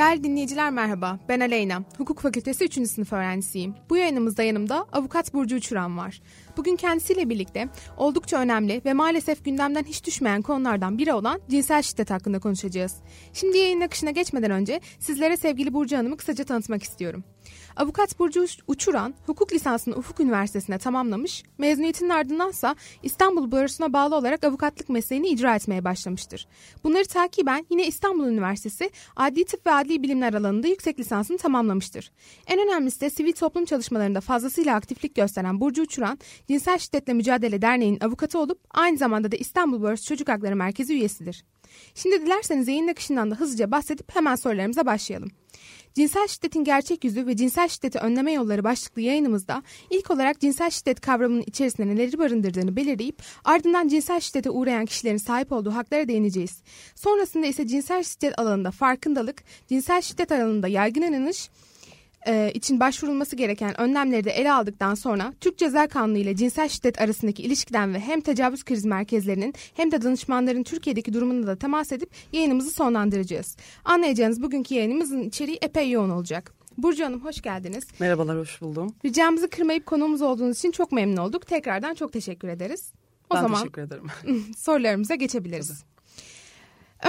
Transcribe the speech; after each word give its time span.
Değerli 0.00 0.24
dinleyiciler 0.24 0.70
merhaba, 0.70 1.18
ben 1.28 1.40
Aleyna. 1.40 1.82
Hukuk 1.98 2.20
Fakültesi 2.20 2.64
3. 2.64 2.88
sınıf 2.88 3.12
öğrencisiyim. 3.12 3.74
Bu 3.90 3.96
yayınımızda 3.96 4.42
yanımda 4.42 4.86
avukat 4.92 5.34
Burcu 5.34 5.56
Uçuran 5.56 5.98
var. 5.98 6.22
Bugün 6.56 6.76
kendisiyle 6.76 7.28
birlikte 7.28 7.68
oldukça 7.96 8.40
önemli 8.40 8.82
ve 8.84 8.92
maalesef 8.92 9.44
gündemden 9.44 9.84
hiç 9.84 10.06
düşmeyen 10.06 10.42
konulardan 10.42 10.98
biri 10.98 11.12
olan 11.12 11.40
cinsel 11.50 11.82
şiddet 11.82 12.10
hakkında 12.10 12.38
konuşacağız. 12.38 12.96
Şimdi 13.32 13.58
yayın 13.58 13.80
akışına 13.80 14.10
geçmeden 14.10 14.50
önce 14.50 14.80
sizlere 14.98 15.36
sevgili 15.36 15.74
Burcu 15.74 15.96
Hanım'ı 15.96 16.16
kısaca 16.16 16.44
tanıtmak 16.44 16.82
istiyorum. 16.82 17.24
Avukat 17.76 18.18
Burcu 18.18 18.46
Uçuran 18.66 19.14
hukuk 19.26 19.52
lisansını 19.52 19.96
Ufuk 19.96 20.20
Üniversitesi'ne 20.20 20.78
tamamlamış, 20.78 21.42
mezuniyetinin 21.58 22.10
ardındansa 22.10 22.76
İstanbul 23.02 23.52
Barosu'na 23.52 23.92
bağlı 23.92 24.16
olarak 24.16 24.44
avukatlık 24.44 24.88
mesleğini 24.88 25.28
icra 25.28 25.56
etmeye 25.56 25.84
başlamıştır. 25.84 26.46
Bunları 26.84 27.04
takiben 27.04 27.66
yine 27.70 27.86
İstanbul 27.86 28.26
Üniversitesi 28.26 28.90
Adli 29.16 29.44
Tıp 29.44 29.66
ve 29.66 29.72
Adli 29.72 30.02
Bilimler 30.02 30.34
alanında 30.34 30.68
yüksek 30.68 30.98
lisansını 30.98 31.38
tamamlamıştır. 31.38 32.12
En 32.46 32.58
önemlisi 32.58 33.00
de 33.00 33.10
sivil 33.10 33.32
toplum 33.32 33.64
çalışmalarında 33.64 34.20
fazlasıyla 34.20 34.76
aktiflik 34.76 35.14
gösteren 35.14 35.60
Burcu 35.60 35.82
Uçuran, 35.82 36.18
Cinsel 36.48 36.78
Şiddetle 36.78 37.12
Mücadele 37.12 37.62
Derneği'nin 37.62 38.00
avukatı 38.00 38.38
olup 38.38 38.60
aynı 38.70 38.98
zamanda 38.98 39.32
da 39.32 39.36
İstanbul 39.36 39.82
Barosu 39.82 40.04
Çocuk 40.04 40.28
Hakları 40.28 40.56
Merkezi 40.56 40.92
üyesidir. 40.92 41.44
Şimdi 41.94 42.26
dilerseniz 42.26 42.68
yayın 42.68 42.88
akışından 42.88 43.30
da 43.30 43.34
hızlıca 43.34 43.70
bahsedip 43.70 44.14
hemen 44.14 44.34
sorularımıza 44.34 44.86
başlayalım. 44.86 45.30
Cinsel 45.94 46.26
şiddetin 46.28 46.64
gerçek 46.64 47.04
yüzü 47.04 47.26
ve 47.26 47.36
cinsel 47.36 47.68
şiddeti 47.68 47.98
önleme 47.98 48.32
yolları 48.32 48.64
başlıklı 48.64 49.02
yayınımızda 49.02 49.62
ilk 49.90 50.10
olarak 50.10 50.40
cinsel 50.40 50.70
şiddet 50.70 51.00
kavramının 51.00 51.44
içerisinde 51.46 51.88
neleri 51.88 52.18
barındırdığını 52.18 52.76
belirleyip 52.76 53.22
ardından 53.44 53.88
cinsel 53.88 54.20
şiddete 54.20 54.50
uğrayan 54.50 54.86
kişilerin 54.86 55.16
sahip 55.16 55.52
olduğu 55.52 55.74
haklara 55.74 56.08
değineceğiz. 56.08 56.62
Sonrasında 56.94 57.46
ise 57.46 57.66
cinsel 57.66 58.02
şiddet 58.02 58.38
alanında 58.38 58.70
farkındalık, 58.70 59.44
cinsel 59.68 60.00
şiddet 60.00 60.32
alanında 60.32 60.68
yaygın 60.68 61.02
inanış, 61.02 61.50
e, 62.26 62.50
için 62.54 62.80
başvurulması 62.80 63.36
gereken 63.36 63.80
önlemleri 63.80 64.24
de 64.24 64.30
ele 64.30 64.52
aldıktan 64.52 64.94
sonra 64.94 65.32
Türk 65.40 65.58
Ceza 65.58 65.86
Kanunu 65.86 66.18
ile 66.18 66.36
cinsel 66.36 66.68
şiddet 66.68 67.00
arasındaki 67.00 67.42
ilişkiden 67.42 67.94
ve 67.94 68.00
hem 68.00 68.20
tecavüz 68.20 68.64
kriz 68.64 68.84
merkezlerinin 68.84 69.54
hem 69.74 69.90
de 69.90 70.02
danışmanların 70.02 70.62
Türkiye'deki 70.62 71.12
durumunu 71.12 71.46
da 71.46 71.56
temas 71.56 71.92
edip 71.92 72.10
yayınımızı 72.32 72.70
sonlandıracağız. 72.70 73.56
Anlayacağınız 73.84 74.42
bugünkü 74.42 74.74
yayınımızın 74.74 75.22
içeriği 75.22 75.58
epey 75.62 75.90
yoğun 75.90 76.10
olacak. 76.10 76.52
Burcu 76.78 77.04
Hanım 77.04 77.24
hoş 77.24 77.42
geldiniz. 77.42 77.84
Merhabalar, 77.98 78.38
hoş 78.38 78.60
buldum. 78.60 78.94
Ricamızı 79.04 79.50
kırmayıp 79.50 79.86
konuğumuz 79.86 80.22
olduğunuz 80.22 80.58
için 80.58 80.70
çok 80.70 80.92
memnun 80.92 81.16
olduk. 81.16 81.46
Tekrardan 81.46 81.94
çok 81.94 82.12
teşekkür 82.12 82.48
ederiz. 82.48 82.92
O 83.30 83.34
ben 83.34 83.42
zaman 83.42 83.60
teşekkür 83.60 83.82
ederim. 83.82 84.06
sorularımıza 84.56 85.14
geçebiliriz. 85.14 85.68
Tabii. 85.68 85.90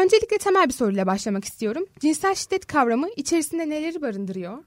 Öncelikle 0.04 0.38
temel 0.38 0.68
bir 0.68 0.74
soruyla 0.74 1.08
başlamak 1.08 1.46
istiyorum. 1.46 1.86
Cinsel 2.00 2.36
şiddet 2.36 2.66
kavramı 2.68 3.08
içerisinde 3.18 3.70
neleri 3.70 4.02
barındırıyor? 4.02 4.58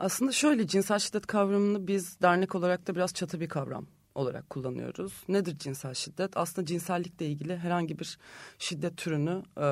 Aslında 0.00 0.32
şöyle 0.32 0.66
cinsel 0.66 0.98
şiddet 0.98 1.26
kavramını 1.26 1.86
biz 1.86 2.20
dernek 2.22 2.54
olarak 2.54 2.86
da 2.86 2.94
biraz 2.94 3.14
çatı 3.14 3.40
bir 3.40 3.48
kavram 3.48 3.86
olarak 4.14 4.50
kullanıyoruz. 4.50 5.12
Nedir 5.28 5.58
cinsel 5.58 5.94
şiddet? 5.94 6.36
Aslında 6.36 6.66
cinsellikle 6.66 7.26
ilgili 7.26 7.56
herhangi 7.56 7.98
bir 7.98 8.18
şiddet 8.58 8.96
türünü 8.96 9.42
e, 9.56 9.66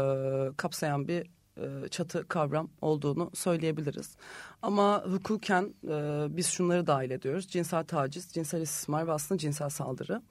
kapsayan 0.56 1.08
bir 1.08 1.26
e, 1.56 1.88
çatı 1.88 2.28
kavram 2.28 2.70
olduğunu 2.80 3.30
söyleyebiliriz. 3.34 4.16
Ama 4.62 5.04
hukuken 5.04 5.74
e, 5.84 6.26
biz 6.36 6.46
şunları 6.46 6.86
dahil 6.86 7.10
ediyoruz. 7.10 7.48
Cinsel 7.48 7.84
taciz, 7.84 8.28
cinsel 8.28 8.60
istismar 8.60 9.06
ve 9.06 9.12
aslında 9.12 9.38
cinsel 9.38 9.68
saldırı. 9.68 10.22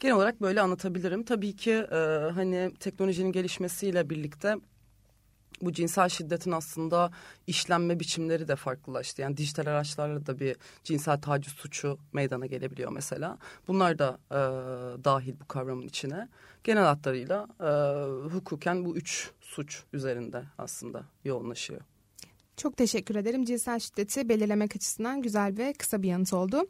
Genel 0.00 0.16
olarak 0.16 0.40
böyle 0.40 0.60
anlatabilirim. 0.60 1.22
Tabii 1.22 1.56
ki 1.56 1.72
e, 1.72 1.96
hani 2.34 2.72
teknolojinin 2.80 3.32
gelişmesiyle 3.32 4.10
birlikte 4.10 4.56
bu 5.62 5.72
cinsel 5.72 6.08
şiddetin 6.08 6.52
aslında 6.52 7.10
işlenme 7.46 8.00
biçimleri 8.00 8.48
de 8.48 8.56
farklılaştı. 8.56 9.22
Yani 9.22 9.36
dijital 9.36 9.66
araçlarla 9.66 10.26
da 10.26 10.38
bir 10.38 10.56
cinsel 10.84 11.20
taciz 11.20 11.52
suçu 11.52 11.98
meydana 12.12 12.46
gelebiliyor 12.46 12.92
mesela. 12.92 13.38
Bunlar 13.68 13.98
da 13.98 14.18
e, 14.30 14.34
dahil 15.04 15.34
bu 15.40 15.48
kavramın 15.48 15.86
içine. 15.86 16.28
Genel 16.64 16.84
hatlarıyla 16.84 17.48
e, 17.60 17.70
hukuken 18.28 18.84
bu 18.84 18.96
üç 18.96 19.30
suç 19.40 19.82
üzerinde 19.92 20.44
aslında 20.58 21.02
yoğunlaşıyor. 21.24 21.80
Çok 22.62 22.76
teşekkür 22.76 23.14
ederim. 23.14 23.44
Cinsel 23.44 23.78
şiddeti 23.78 24.28
belirlemek 24.28 24.76
açısından 24.76 25.22
güzel 25.22 25.58
ve 25.58 25.72
kısa 25.72 26.02
bir 26.02 26.08
yanıt 26.08 26.32
oldu. 26.32 26.66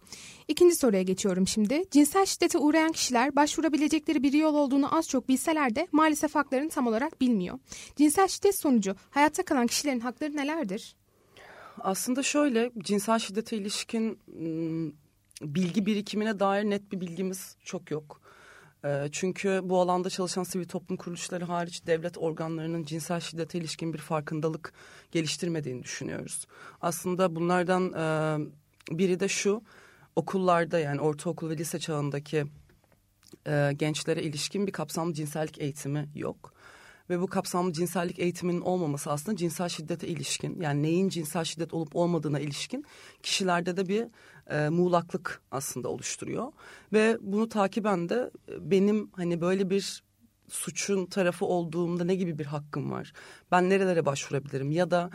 İkinci 0.48 0.76
soruya 0.76 1.02
geçiyorum 1.02 1.46
şimdi. 1.46 1.84
Cinsel 1.90 2.26
şiddete 2.26 2.58
uğrayan 2.58 2.92
kişiler 2.92 3.36
başvurabilecekleri 3.36 4.22
bir 4.22 4.32
yol 4.32 4.54
olduğunu 4.54 4.98
az 4.98 5.08
çok 5.08 5.28
bilseler 5.28 5.76
de 5.76 5.88
maalesef 5.92 6.34
haklarını 6.34 6.68
tam 6.68 6.86
olarak 6.86 7.20
bilmiyor. 7.20 7.58
Cinsel 7.96 8.28
şiddet 8.28 8.58
sonucu 8.58 8.96
hayatta 9.10 9.42
kalan 9.42 9.66
kişilerin 9.66 10.00
hakları 10.00 10.36
nelerdir? 10.36 10.96
Aslında 11.80 12.22
şöyle 12.22 12.70
cinsel 12.78 13.18
şiddete 13.18 13.56
ilişkin 13.56 14.18
bilgi 15.42 15.86
birikimine 15.86 16.40
dair 16.40 16.64
net 16.64 16.92
bir 16.92 17.00
bilgimiz 17.00 17.56
çok 17.64 17.90
yok. 17.90 18.21
Ee, 18.84 19.08
çünkü 19.12 19.60
bu 19.64 19.80
alanda 19.80 20.10
çalışan 20.10 20.42
sivil 20.42 20.64
toplum 20.64 20.96
kuruluşları 20.96 21.44
hariç 21.44 21.86
devlet 21.86 22.18
organlarının 22.18 22.84
cinsel 22.84 23.20
şiddete 23.20 23.58
ilişkin 23.58 23.92
bir 23.92 23.98
farkındalık 23.98 24.72
geliştirmediğini 25.12 25.82
düşünüyoruz. 25.82 26.46
Aslında 26.80 27.36
bunlardan 27.36 27.92
e, 27.92 28.98
biri 28.98 29.20
de 29.20 29.28
şu 29.28 29.62
okullarda 30.16 30.78
yani 30.78 31.00
ortaokul 31.00 31.50
ve 31.50 31.58
lise 31.58 31.78
çağındaki 31.78 32.44
e, 33.46 33.72
gençlere 33.76 34.22
ilişkin 34.22 34.66
bir 34.66 34.72
kapsamlı 34.72 35.14
cinsellik 35.14 35.58
eğitimi 35.58 36.08
yok. 36.14 36.52
Ve 37.10 37.20
bu 37.20 37.26
kapsamlı 37.26 37.72
cinsellik 37.72 38.18
eğitiminin 38.18 38.60
olmaması 38.60 39.10
aslında 39.10 39.36
cinsel 39.36 39.68
şiddete 39.68 40.08
ilişkin 40.08 40.60
yani 40.60 40.82
neyin 40.82 41.08
cinsel 41.08 41.44
şiddet 41.44 41.74
olup 41.74 41.96
olmadığına 41.96 42.40
ilişkin 42.40 42.84
kişilerde 43.22 43.76
de 43.76 43.88
bir 43.88 44.06
e, 44.50 44.68
muğlaklık 44.68 45.42
aslında 45.50 45.88
oluşturuyor. 45.88 46.52
Ve 46.92 47.18
bunu 47.20 47.48
takiben 47.48 48.08
de 48.08 48.30
e, 48.48 48.70
benim 48.70 49.10
hani 49.12 49.40
böyle 49.40 49.70
bir 49.70 50.02
suçun 50.48 51.06
tarafı 51.06 51.44
olduğumda 51.46 52.04
ne 52.04 52.14
gibi 52.14 52.38
bir 52.38 52.46
hakkım 52.46 52.90
var? 52.90 53.12
Ben 53.50 53.70
nerelere 53.70 54.06
başvurabilirim? 54.06 54.70
Ya 54.70 54.90
da 54.90 55.10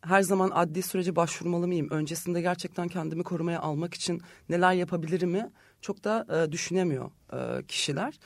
her 0.00 0.22
zaman 0.22 0.50
adli 0.54 0.82
sürece 0.82 1.16
başvurmalı 1.16 1.66
mıyım? 1.68 1.90
Öncesinde 1.90 2.40
gerçekten 2.40 2.88
kendimi 2.88 3.22
korumaya 3.22 3.60
almak 3.60 3.94
için 3.94 4.22
neler 4.48 4.72
yapabilirimi 4.72 5.50
çok 5.80 6.04
da 6.04 6.26
e, 6.44 6.52
düşünemiyor 6.52 7.10
e, 7.32 7.66
kişiler. 7.66 8.18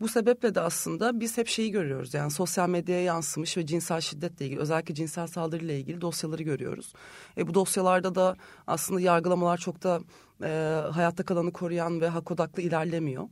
Bu 0.00 0.08
sebeple 0.08 0.54
de 0.54 0.60
aslında 0.60 1.20
biz 1.20 1.38
hep 1.38 1.48
şeyi 1.48 1.70
görüyoruz. 1.70 2.14
Yani 2.14 2.30
sosyal 2.30 2.68
medyaya 2.68 3.02
yansımış 3.02 3.56
ve 3.56 3.66
cinsel 3.66 4.00
şiddetle 4.00 4.46
ilgili 4.46 4.60
özellikle 4.60 4.94
cinsel 4.94 5.26
saldırıyla 5.26 5.74
ilgili 5.74 6.00
dosyaları 6.00 6.42
görüyoruz. 6.42 6.92
E, 7.38 7.46
bu 7.48 7.54
dosyalarda 7.54 8.14
da 8.14 8.36
aslında 8.66 9.00
yargılamalar 9.00 9.58
çok 9.58 9.82
da 9.82 10.00
e, 10.42 10.48
hayatta 10.92 11.22
kalanı 11.22 11.52
koruyan 11.52 12.00
ve 12.00 12.08
hak 12.08 12.30
odaklı 12.30 12.62
ilerlemiyor. 12.62 13.28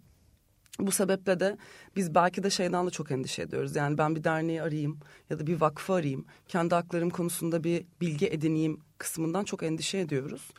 Bu 0.78 0.90
sebeple 0.90 1.40
de 1.40 1.56
biz 1.96 2.14
belki 2.14 2.42
de 2.42 2.50
şeyden 2.50 2.86
de 2.86 2.90
çok 2.90 3.10
endişe 3.10 3.42
ediyoruz. 3.42 3.76
Yani 3.76 3.98
ben 3.98 4.16
bir 4.16 4.24
derneği 4.24 4.62
arayayım 4.62 5.00
ya 5.30 5.38
da 5.38 5.46
bir 5.46 5.60
vakfı 5.60 5.92
arayayım. 5.92 6.24
Kendi 6.48 6.74
haklarım 6.74 7.10
konusunda 7.10 7.64
bir 7.64 7.86
bilgi 8.00 8.26
edineyim 8.26 8.80
kısmından 8.98 9.44
çok 9.44 9.62
endişe 9.62 9.98
ediyoruz. 9.98 10.50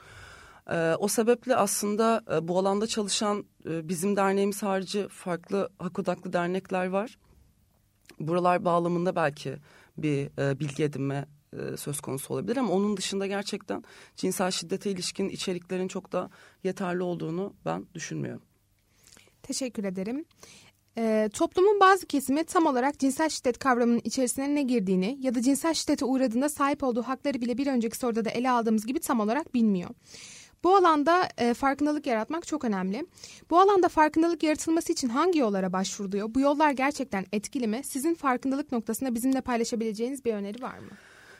E, 0.72 0.96
o 1.00 1.08
sebeple 1.08 1.56
aslında 1.56 2.24
e, 2.34 2.48
bu 2.48 2.59
alanda 2.59 2.88
çalışan 2.88 3.46
e, 3.70 3.90
bizim 3.90 4.16
derneğimiz 4.16 4.64
harici 4.64 5.08
farklı 5.08 5.70
hak 5.80 6.00
odaklı 6.00 6.34
dernekler 6.34 6.86
var. 6.86 7.18
Buralar 8.20 8.66
bağlamında 8.66 9.16
belki 9.16 9.56
bir 9.98 10.42
e, 10.42 10.59
bilgi 10.59 10.84
edinme 10.84 11.26
e, 11.53 11.78
söz 11.78 12.00
konusu 12.00 12.34
olabilir 12.34 12.58
ama 12.58 12.74
onun 12.74 12.98
dışında 12.98 13.28
gerçekten 13.28 13.84
cinsel 14.16 14.52
şiddete 14.52 14.92
ilişkin 14.92 15.30
içeriklerin 15.30 15.88
çok 15.88 16.12
da 16.12 16.30
yeterli 16.64 17.03
olduğunu 17.03 17.53
ben 17.66 17.86
düşünmüyorum. 17.94 18.42
Teşekkür 19.44 19.84
ederim. 19.84 20.26
E, 20.97 21.30
toplumun 21.34 21.79
bazı 21.79 22.06
kesimi 22.06 22.44
tam 22.44 22.66
olarak 22.66 23.00
cinsel 23.00 23.29
şiddet 23.29 23.59
kavramının 23.59 24.02
içerisine 24.03 24.56
ne 24.56 24.62
girdiğini 24.62 25.17
ya 25.22 25.35
da 25.35 25.41
cinsel 25.41 25.73
şiddete 25.73 26.06
uğradığında 26.06 26.50
sahip 26.50 26.84
olduğu 26.84 27.02
hakları 27.03 27.41
bile 27.41 27.58
bir 27.58 27.67
önceki 27.67 27.97
soruda 27.97 28.26
da 28.26 28.29
ele 28.29 28.52
aldığımız 28.52 28.85
gibi 28.85 29.00
tam 29.00 29.20
olarak 29.20 29.53
bilmiyor. 29.53 29.90
Bu 30.66 30.76
alanda 30.76 31.29
e, 31.38 31.53
farkındalık 31.53 32.08
yaratmak 32.08 32.47
çok 32.47 32.66
önemli. 32.66 33.06
Bu 33.50 33.59
alanda 33.59 33.90
farkındalık 33.90 34.44
yaratılması 34.44 34.91
için 34.91 35.09
hangi 35.09 35.40
yollara 35.40 35.73
başvuruluyor? 35.73 36.35
Bu 36.35 36.40
yollar 36.40 36.72
gerçekten 36.72 37.26
etkili 37.32 37.67
mi? 37.67 37.82
Sizin 37.84 38.14
farkındalık 38.14 38.72
noktasında 38.72 39.16
bizimle 39.16 39.41
paylaşabileceğiniz 39.41 40.26
bir 40.26 40.34
öneri 40.34 40.62
var 40.62 40.78
mı? 40.78 40.90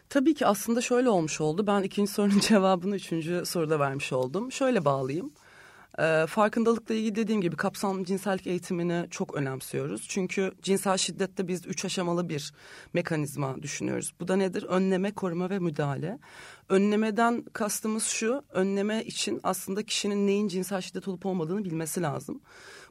Tabii 0.10 0.34
ki 0.34 0.46
aslında 0.46 0.82
şöyle 0.82 1.10
olmuş 1.10 1.42
oldu. 1.42 1.68
Ben 1.68 1.84
ikinci 1.84 2.12
sorunun 2.12 2.40
cevabını 2.50 2.96
üçüncü 2.96 3.44
soruda 3.46 3.80
vermiş 3.80 4.14
oldum. 4.14 4.52
Şöyle 4.52 4.86
bağlayayım. 4.86 5.32
E, 6.00 6.26
farkındalıkla 6.28 6.96
ilgili 6.96 7.16
dediğim 7.16 7.42
gibi 7.42 7.56
kapsamlı 7.56 8.06
cinsellik 8.06 8.48
eğitimini 8.48 9.08
çok 9.10 9.36
önemsiyoruz. 9.36 10.06
Çünkü 10.10 10.52
cinsel 10.62 10.98
şiddette 10.98 11.48
biz 11.48 11.68
üç 11.68 11.86
aşamalı 11.86 12.30
bir 12.30 12.54
mekanizma 12.94 13.62
düşünüyoruz. 13.62 14.14
Bu 14.20 14.28
da 14.28 14.36
nedir? 14.36 14.64
Önleme, 14.64 15.12
koruma 15.12 15.50
ve 15.50 15.60
müdahale. 15.60 16.20
Önlemeden 16.70 17.44
kastımız 17.54 18.04
şu, 18.04 18.44
önleme 18.50 19.04
için 19.04 19.40
aslında 19.44 19.84
kişinin 19.84 20.28
neyin 20.28 20.48
cinsel 20.48 20.82
şiddet 20.82 21.08
olup 21.08 21.26
olmadığını 21.26 21.64
bilmesi 21.64 22.02
lazım. 22.02 22.42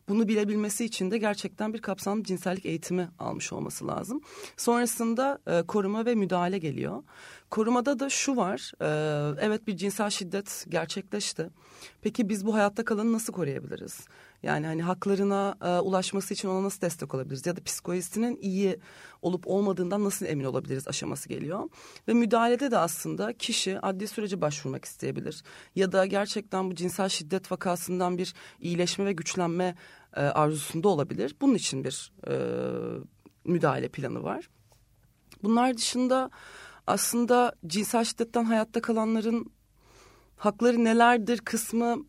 Bunu 0.08 0.28
bilebilmesi 0.28 0.84
için 0.84 1.10
de 1.10 1.18
gerçekten 1.18 1.74
bir 1.74 1.82
kapsamlı 1.82 2.24
cinsellik 2.24 2.66
eğitimi 2.66 3.08
almış 3.18 3.52
olması 3.52 3.86
lazım. 3.86 4.20
Sonrasında 4.56 5.38
e, 5.46 5.62
koruma 5.62 6.06
ve 6.06 6.14
müdahale 6.14 6.58
geliyor. 6.58 7.02
Korumada 7.50 7.98
da 7.98 8.08
şu 8.08 8.36
var, 8.36 8.72
e, 8.80 8.86
evet 9.40 9.66
bir 9.66 9.76
cinsel 9.76 10.10
şiddet 10.10 10.66
gerçekleşti. 10.68 11.50
Peki 12.02 12.28
biz 12.28 12.46
bu 12.46 12.54
hayatta 12.54 12.84
kalanı 12.84 13.12
nasıl 13.12 13.32
koruyabiliriz? 13.32 14.06
Yani 14.44 14.67
hani 14.67 14.82
haklarına 14.82 15.55
e, 15.62 15.81
ulaşması 15.81 16.35
için 16.35 16.49
ona 16.49 16.62
nasıl 16.62 16.81
destek 16.81 17.14
olabiliriz? 17.14 17.46
Ya 17.46 17.56
da 17.56 17.62
psikolojisinin 17.62 18.37
iyi 18.37 18.79
olup 19.23 19.46
olmadığından 19.46 20.05
nasıl 20.05 20.26
emin 20.26 20.44
olabiliriz 20.44 20.88
aşaması 20.88 21.29
geliyor. 21.29 21.69
Ve 22.08 22.12
müdahalede 22.12 22.70
de 22.70 22.79
aslında 22.79 23.32
kişi 23.32 23.81
adli 23.81 24.08
sürece 24.08 24.41
başvurmak 24.41 24.85
isteyebilir. 24.85 25.43
Ya 25.75 25.93
da 25.93 26.06
gerçekten 26.06 26.70
bu 26.70 26.75
cinsel 26.75 27.08
şiddet 27.08 27.52
vakasından 27.52 28.19
bir 28.19 28.35
iyileşme 28.61 29.05
ve 29.05 29.12
güçlenme 29.12 29.76
e, 30.17 30.20
arzusunda 30.20 30.88
olabilir. 30.88 31.37
Bunun 31.41 31.55
için 31.55 31.85
bir 31.85 32.12
e, 32.29 32.35
müdahale 33.44 33.88
planı 33.88 34.23
var. 34.23 34.49
Bunlar 35.43 35.76
dışında 35.76 36.31
aslında 36.87 37.52
cinsel 37.67 38.05
şiddetten 38.05 38.44
hayatta 38.44 38.82
kalanların 38.82 39.52
hakları 40.37 40.85
nelerdir 40.85 41.38
kısmı 41.38 42.05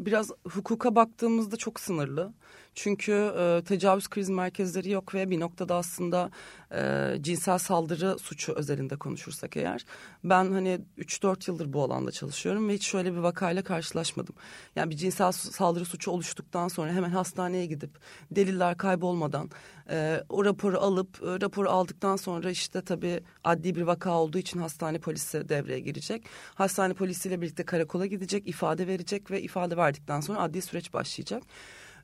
biraz 0.00 0.30
hukuka 0.48 0.94
baktığımızda 0.94 1.56
çok 1.56 1.80
sınırlı. 1.80 2.32
Çünkü 2.74 3.12
e, 3.38 3.62
tecavüz 3.64 4.08
kriz 4.08 4.28
merkezleri 4.28 4.90
yok 4.90 5.14
ve 5.14 5.30
bir 5.30 5.40
noktada 5.40 5.74
aslında 5.74 6.30
e, 6.72 7.12
cinsel 7.20 7.58
saldırı 7.58 8.18
suçu 8.18 8.52
özelinde 8.52 8.96
konuşursak 8.96 9.56
eğer 9.56 9.84
ben 10.24 10.52
hani 10.52 10.80
3-4 10.98 11.50
yıldır 11.50 11.72
bu 11.72 11.82
alanda 11.82 12.10
çalışıyorum 12.10 12.68
ve 12.68 12.74
hiç 12.74 12.86
şöyle 12.86 13.12
bir 13.12 13.18
vakayla 13.18 13.62
karşılaşmadım. 13.62 14.34
Yani 14.76 14.90
bir 14.90 14.96
cinsel 14.96 15.32
saldırı 15.32 15.84
suçu 15.84 16.10
oluştuktan 16.10 16.68
sonra 16.68 16.92
hemen 16.92 17.10
hastaneye 17.10 17.66
gidip 17.66 17.90
deliller 18.30 18.76
kaybolmadan 18.76 19.50
e, 19.90 20.20
o 20.28 20.44
raporu 20.44 20.78
alıp 20.78 21.22
e, 21.22 21.40
raporu 21.40 21.70
aldıktan 21.70 22.16
sonra 22.16 22.50
işte 22.50 22.82
tabii 22.82 23.20
adli 23.44 23.74
bir 23.74 23.82
vaka 23.82 24.10
olduğu 24.10 24.38
için 24.38 24.58
hastane 24.58 24.98
polisi 24.98 25.48
devreye 25.48 25.80
girecek. 25.80 26.24
Hastane 26.54 26.94
polisiyle 26.94 27.40
birlikte 27.40 27.64
karakola 27.64 28.06
gidecek, 28.06 28.48
ifade 28.48 28.86
verecek 28.86 29.30
ve 29.30 29.42
ifade 29.42 29.76
verdikten 29.76 30.20
sonra 30.20 30.40
adli 30.40 30.62
süreç 30.62 30.92
başlayacak. 30.92 31.42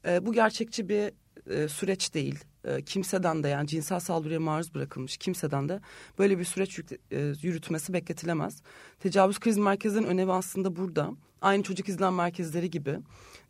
E, 0.07 0.27
bu 0.27 0.33
gerçekçi 0.33 0.89
bir 0.89 1.13
e, 1.51 1.69
süreç 1.69 2.15
değil. 2.15 2.45
E, 2.65 2.83
kimseden 2.83 3.43
de 3.43 3.49
yani 3.49 3.67
cinsel 3.69 4.01
saldırıya 4.01 4.41
maruz 4.41 4.75
bırakılmış 4.75 5.17
kimseden 5.17 5.69
de 5.69 5.81
böyle 6.19 6.39
bir 6.39 6.45
süreç 6.45 6.79
yük, 6.79 6.93
e, 6.93 7.33
yürütmesi 7.43 7.93
bekletilemez. 7.93 8.63
Tecavüz 9.01 9.39
kriz 9.39 9.59
merkezinin 9.59 10.07
önemi 10.07 10.33
aslında 10.33 10.77
burada. 10.77 11.11
Aynı 11.41 11.63
çocuk 11.63 11.89
izlem 11.89 12.15
merkezleri 12.15 12.71
gibi 12.71 12.99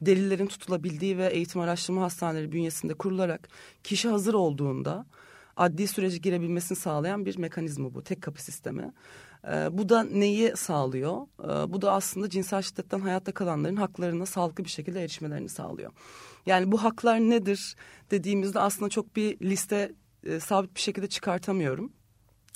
delillerin 0.00 0.46
tutulabildiği 0.46 1.18
ve 1.18 1.26
eğitim 1.26 1.60
araştırma 1.60 2.02
hastaneleri 2.02 2.52
bünyesinde 2.52 2.94
kurularak 2.94 3.48
kişi 3.84 4.08
hazır 4.08 4.34
olduğunda 4.34 5.06
adli 5.56 5.86
sürece 5.86 6.18
girebilmesini 6.18 6.78
sağlayan 6.78 7.26
bir 7.26 7.38
mekanizma 7.38 7.94
bu. 7.94 8.02
Tek 8.02 8.22
kapı 8.22 8.42
sistemi. 8.44 8.92
E, 9.52 9.78
bu 9.78 9.88
da 9.88 10.02
neyi 10.02 10.56
sağlıyor? 10.56 11.22
E, 11.44 11.72
bu 11.72 11.82
da 11.82 11.92
aslında 11.92 12.30
cinsel 12.30 12.62
şiddetten 12.62 13.00
hayatta 13.00 13.32
kalanların 13.32 13.76
haklarına 13.76 14.26
sağlıklı 14.26 14.64
bir 14.64 14.70
şekilde 14.70 15.02
erişmelerini 15.02 15.48
sağlıyor. 15.48 15.92
Yani 16.46 16.72
bu 16.72 16.84
haklar 16.84 17.20
nedir 17.20 17.76
dediğimizde 18.10 18.60
aslında 18.60 18.88
çok 18.88 19.16
bir 19.16 19.40
liste 19.40 19.92
e, 20.24 20.40
sabit 20.40 20.74
bir 20.74 20.80
şekilde 20.80 21.08
çıkartamıyorum. 21.08 21.92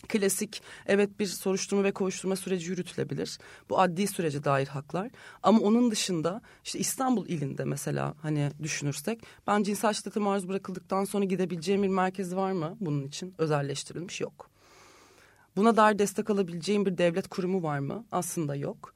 Klasik 0.08 0.62
evet 0.86 1.18
bir 1.18 1.26
soruşturma 1.26 1.84
ve 1.84 1.92
kovuşturma 1.92 2.36
süreci 2.36 2.70
yürütülebilir. 2.70 3.38
Bu 3.70 3.80
adli 3.80 4.06
sürece 4.06 4.44
dair 4.44 4.66
haklar. 4.66 5.10
Ama 5.42 5.60
onun 5.60 5.90
dışında 5.90 6.42
işte 6.64 6.78
İstanbul 6.78 7.26
ilinde 7.26 7.64
mesela 7.64 8.14
hani 8.22 8.50
düşünürsek 8.62 9.22
ben 9.46 9.62
cinsel 9.62 9.92
şiddete 9.92 10.20
maruz 10.20 10.48
bırakıldıktan 10.48 11.04
sonra 11.04 11.24
gidebileceğim 11.24 11.82
bir 11.82 11.88
merkez 11.88 12.36
var 12.36 12.52
mı 12.52 12.76
bunun 12.80 13.06
için? 13.06 13.34
Özelleştirilmiş 13.38 14.20
yok. 14.20 14.50
Buna 15.56 15.76
dair 15.76 15.98
destek 15.98 16.30
alabileceğim 16.30 16.86
bir 16.86 16.98
devlet 16.98 17.28
kurumu 17.28 17.62
var 17.62 17.78
mı? 17.78 18.06
Aslında 18.12 18.56
yok 18.56 18.93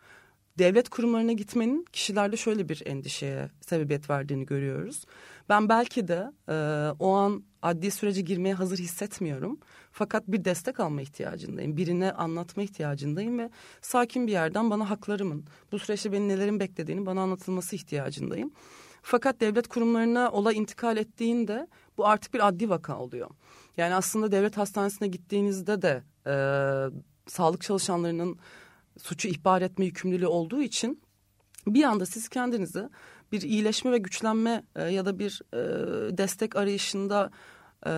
devlet 0.59 0.89
kurumlarına 0.89 1.33
gitmenin 1.33 1.85
kişilerde 1.93 2.37
şöyle 2.37 2.69
bir 2.69 2.83
endişeye 2.87 3.51
sebebiyet 3.61 4.11
verdiğini 4.11 4.47
görüyoruz. 4.47 5.05
Ben 5.49 5.69
belki 5.69 6.09
de 6.09 6.33
e, 6.49 6.55
o 6.99 7.13
an 7.13 7.45
adli 7.63 7.91
sürece 7.91 8.21
girmeye 8.21 8.55
hazır 8.55 8.79
hissetmiyorum. 8.79 9.59
Fakat 9.93 10.29
bir 10.29 10.45
destek 10.45 10.81
alma 10.81 11.03
ihtiyacındayım. 11.03 11.77
Birine 11.77 12.13
anlatma 12.13 12.63
ihtiyacındayım 12.63 13.39
ve 13.39 13.51
sakin 13.83 14.27
bir 14.27 14.33
yerden 14.33 14.71
bana 14.71 14.91
haklarımın, 14.91 15.45
bu 15.73 15.79
süreçte 15.79 16.13
beni 16.13 16.29
nelerin 16.29 16.61
beklediğini 16.61 17.07
bana 17.07 17.21
anlatılması 17.21 17.77
ihtiyacındayım. 17.77 18.51
Fakat 19.03 19.41
devlet 19.41 19.69
kurumlarına 19.69 20.31
olay 20.31 20.57
intikal 20.57 20.97
ettiğinde 20.97 21.67
bu 21.99 22.07
artık 22.07 22.35
bir 22.35 22.49
adli 22.49 22.69
vaka 22.69 22.99
oluyor. 22.99 23.31
Yani 23.77 23.95
aslında 23.95 24.33
devlet 24.33 24.57
hastanesine 24.57 25.09
gittiğinizde 25.09 25.83
de 25.83 26.03
e, 26.27 26.35
sağlık 27.27 27.61
çalışanlarının 27.61 28.39
suçu 28.99 29.29
ihbar 29.29 29.63
etme 29.63 29.85
yükümlülüğü 29.85 30.27
olduğu 30.27 30.63
için 30.63 31.03
bir 31.67 31.85
anda 31.85 32.07
siz 32.07 32.29
kendinizi 32.29 32.89
bir 33.33 33.43
iyileşme 33.43 33.93
ve 33.93 33.99
güçlenme 33.99 34.63
e, 34.77 34.83
ya 34.83 35.07
da 35.07 35.19
bir 35.19 35.43
e, 35.53 35.59
destek 36.19 36.57
arayışında 36.57 37.31
e, 37.87 37.91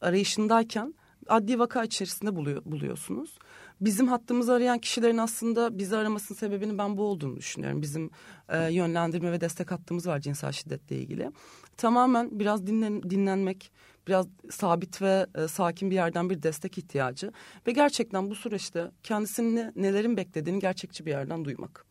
arayışındayken 0.00 0.94
adli 1.28 1.58
vaka 1.58 1.84
içerisinde 1.84 2.36
buluyor, 2.36 2.62
buluyorsunuz. 2.64 3.38
Bizim 3.80 4.08
hattımızı 4.08 4.52
arayan 4.52 4.78
kişilerin 4.78 5.18
aslında 5.18 5.78
bizi 5.78 5.96
aramasının 5.96 6.38
sebebinin 6.38 6.78
ben 6.78 6.96
bu 6.96 7.02
olduğunu 7.02 7.36
düşünüyorum. 7.36 7.82
Bizim 7.82 8.10
e, 8.48 8.72
yönlendirme 8.72 9.32
ve 9.32 9.40
destek 9.40 9.70
hattımız 9.70 10.06
var 10.06 10.20
cinsel 10.20 10.52
şiddetle 10.52 10.96
ilgili. 10.96 11.30
Tamamen 11.76 12.38
biraz 12.38 12.66
dinlen, 12.66 13.02
dinlenmek, 13.02 13.72
biraz 14.08 14.26
sabit 14.50 15.02
ve 15.02 15.26
e, 15.34 15.48
sakin 15.48 15.90
bir 15.90 15.94
yerden 15.94 16.30
bir 16.30 16.42
destek 16.42 16.78
ihtiyacı 16.78 17.32
ve 17.66 17.72
gerçekten 17.72 18.30
bu 18.30 18.34
süreçte 18.34 18.90
kendisini 19.02 19.72
nelerin 19.76 20.16
beklediğini 20.16 20.58
gerçekçi 20.58 21.06
bir 21.06 21.10
yerden 21.10 21.44
duymak. 21.44 21.84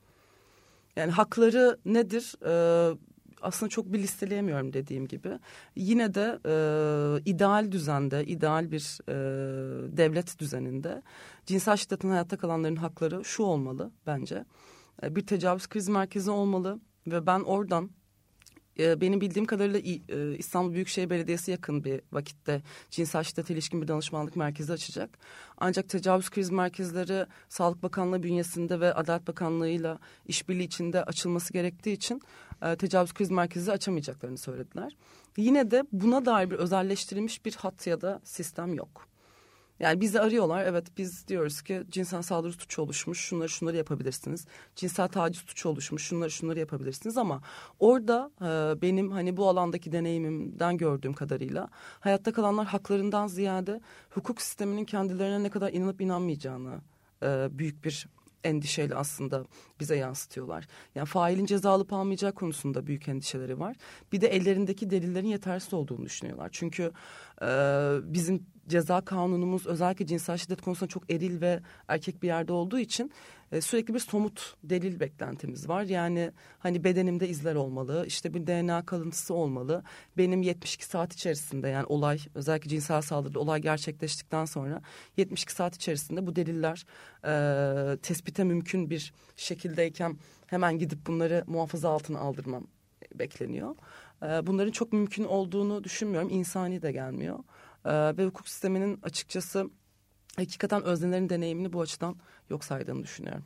Yani 0.96 1.12
hakları 1.12 1.80
nedir? 1.86 2.36
E, 2.46 2.96
aslında 3.42 3.70
çok 3.70 3.94
bir 3.94 4.00
listeleyemiyorum 4.00 4.74
dediğim 4.74 5.08
gibi. 5.08 5.40
Yine 5.76 6.14
de 6.14 6.40
e, 6.46 6.54
ideal 7.26 7.72
düzende, 7.72 8.26
ideal 8.26 8.72
bir 8.72 9.00
e, 9.10 9.14
devlet 9.98 10.40
düzeninde 10.40 11.02
cinsel 11.46 11.78
şiddetin 11.78 12.10
hayatta 12.10 12.38
kalanların 12.38 12.76
hakları 12.76 13.26
şu 13.26 13.44
olmalı 13.44 13.92
bence. 14.08 14.46
E, 15.04 15.16
bir 15.16 15.28
tecavüz 15.28 15.68
kriz 15.68 15.90
merkezi 15.90 16.32
olmalı 16.32 16.80
ve 17.08 17.26
ben 17.26 17.40
oradan 17.40 17.90
ee, 18.80 19.02
benim 19.02 19.22
bildiğim 19.22 19.46
kadarıyla 19.46 19.80
e, 19.80 20.38
İstanbul 20.38 20.74
Büyükşehir 20.74 21.10
Belediyesi 21.10 21.52
yakın 21.52 21.84
bir 21.84 22.02
vakitte 22.12 22.62
cinsel 22.90 23.24
şiddete 23.24 23.54
ilişkin 23.54 23.82
bir 23.82 23.88
danışmanlık 23.88 24.36
merkezi 24.36 24.74
açacak. 24.74 25.18
Ancak 25.58 25.90
tecavüz 25.90 26.30
kriz 26.30 26.50
merkezleri 26.50 27.26
Sağlık 27.50 27.84
Bakanlığı 27.84 28.24
bünyesinde 28.24 28.80
ve 28.80 28.94
Adalet 28.94 29.28
Bakanlığı'yla 29.28 30.00
işbirliği 30.26 30.64
içinde 30.64 31.04
açılması 31.04 31.54
gerektiği 31.54 31.94
için 31.94 32.22
e, 32.62 32.76
tecavüz 32.76 33.14
kriz 33.14 33.32
merkezi 33.32 33.72
açamayacaklarını 33.72 34.38
söylediler. 34.38 34.96
Yine 35.38 35.72
de 35.72 35.84
buna 35.92 36.26
dair 36.26 36.52
bir 36.52 36.56
özelleştirilmiş 36.56 37.46
bir 37.46 37.56
hat 37.56 37.88
ya 37.88 38.02
da 38.02 38.22
sistem 38.24 38.74
yok. 38.74 39.10
Yani 39.80 40.02
bizi 40.02 40.20
arıyorlar. 40.22 40.66
Evet 40.66 40.88
biz 40.98 41.28
diyoruz 41.28 41.62
ki 41.62 41.84
cinsel 41.90 42.22
saldırı 42.22 42.54
suçu 42.54 42.82
oluşmuş. 42.82 43.20
Şunları 43.20 43.50
şunları 43.50 43.78
yapabilirsiniz. 43.78 44.46
Cinsel 44.76 45.08
taciz 45.08 45.42
suçu 45.42 45.70
oluşmuş. 45.70 46.04
Şunları 46.04 46.32
şunları 46.32 46.60
yapabilirsiniz 46.60 47.18
ama 47.18 47.42
orada 47.80 48.32
e, 48.42 48.82
benim 48.82 49.12
hani 49.12 49.38
bu 49.38 49.50
alandaki 49.50 49.92
deneyimimden 49.92 50.78
gördüğüm 50.78 51.14
kadarıyla 51.14 51.70
hayatta 52.00 52.34
kalanlar 52.34 52.66
haklarından 52.66 53.28
ziyade 53.28 53.82
hukuk 54.10 54.42
sisteminin 54.42 54.86
kendilerine 54.86 55.44
ne 55.44 55.50
kadar 55.50 55.74
inanıp 55.74 56.02
inanmayacağını 56.02 56.82
e, 57.24 57.48
büyük 57.52 57.86
bir 57.86 58.08
endişeyle 58.44 58.96
aslında 58.96 59.46
bize 59.80 59.96
yansıtıyorlar. 59.96 60.68
Yani 60.96 61.06
failin 61.06 61.46
ceza 61.46 61.72
alıp 61.72 61.94
almayacağı 61.94 62.32
konusunda 62.32 62.88
büyük 62.88 63.08
endişeleri 63.08 63.60
var. 63.60 63.76
Bir 64.12 64.22
de 64.22 64.28
ellerindeki 64.28 64.90
delillerin 64.90 65.28
yetersiz 65.28 65.74
olduğunu 65.74 66.06
düşünüyorlar. 66.06 66.50
Çünkü 66.52 66.92
e, 67.42 67.48
bizim 68.04 68.46
ceza 68.70 69.02
kanunumuz 69.02 69.68
özellikle 69.68 70.06
cinsel 70.06 70.38
şiddet 70.38 70.62
konusunda 70.62 70.90
çok 70.90 71.12
eril 71.12 71.42
ve 71.42 71.60
erkek 71.88 72.24
bir 72.24 72.28
yerde 72.28 72.54
olduğu 72.54 72.80
için 72.80 73.12
e, 73.52 73.62
sürekli 73.62 73.94
bir 73.94 74.00
somut 74.00 74.56
delil 74.64 75.00
beklentimiz 75.00 75.70
var. 75.70 75.84
Yani 75.84 76.32
hani 76.60 76.84
bedenimde 76.84 77.28
izler 77.28 77.56
olmalı, 77.56 78.04
işte 78.08 78.34
bir 78.34 78.48
DNA 78.48 78.86
kalıntısı 78.86 79.34
olmalı. 79.34 79.84
Benim 80.18 80.42
72 80.42 80.86
saat 80.86 81.14
içerisinde 81.14 81.68
yani 81.68 81.86
olay 81.86 82.20
özellikle 82.36 82.70
cinsel 82.70 83.02
saldırıda 83.02 83.40
olay 83.40 83.62
gerçekleştikten 83.62 84.46
sonra 84.46 84.82
72 85.18 85.54
saat 85.54 85.76
içerisinde 85.76 86.28
bu 86.28 86.36
deliller 86.36 86.86
e, 87.26 87.98
tespite 87.98 88.44
mümkün 88.44 88.90
bir 88.90 89.14
şekildeyken 89.36 90.18
hemen 90.48 90.80
gidip 90.80 91.08
bunları 91.08 91.44
muhafaza 91.48 91.90
altına 91.90 92.20
aldırmam 92.20 92.68
bekleniyor. 93.16 93.76
E, 94.24 94.48
bunların 94.48 94.72
çok 94.72 94.94
mümkün 94.94 95.24
olduğunu 95.24 95.84
düşünmüyorum. 95.84 96.30
İnsani 96.30 96.82
de 96.82 96.92
gelmiyor. 96.92 97.40
E, 97.90 98.18
ve 98.18 98.26
hukuk 98.26 98.50
sisteminin 98.50 99.00
açıkçası 99.04 99.70
hakikaten 100.36 100.84
öznelerin 100.84 101.30
deneyimini 101.30 101.74
bu 101.74 101.82
açıdan 101.82 102.16
yok 102.50 102.64
saydığını 102.64 103.04
düşünüyorum. 103.04 103.46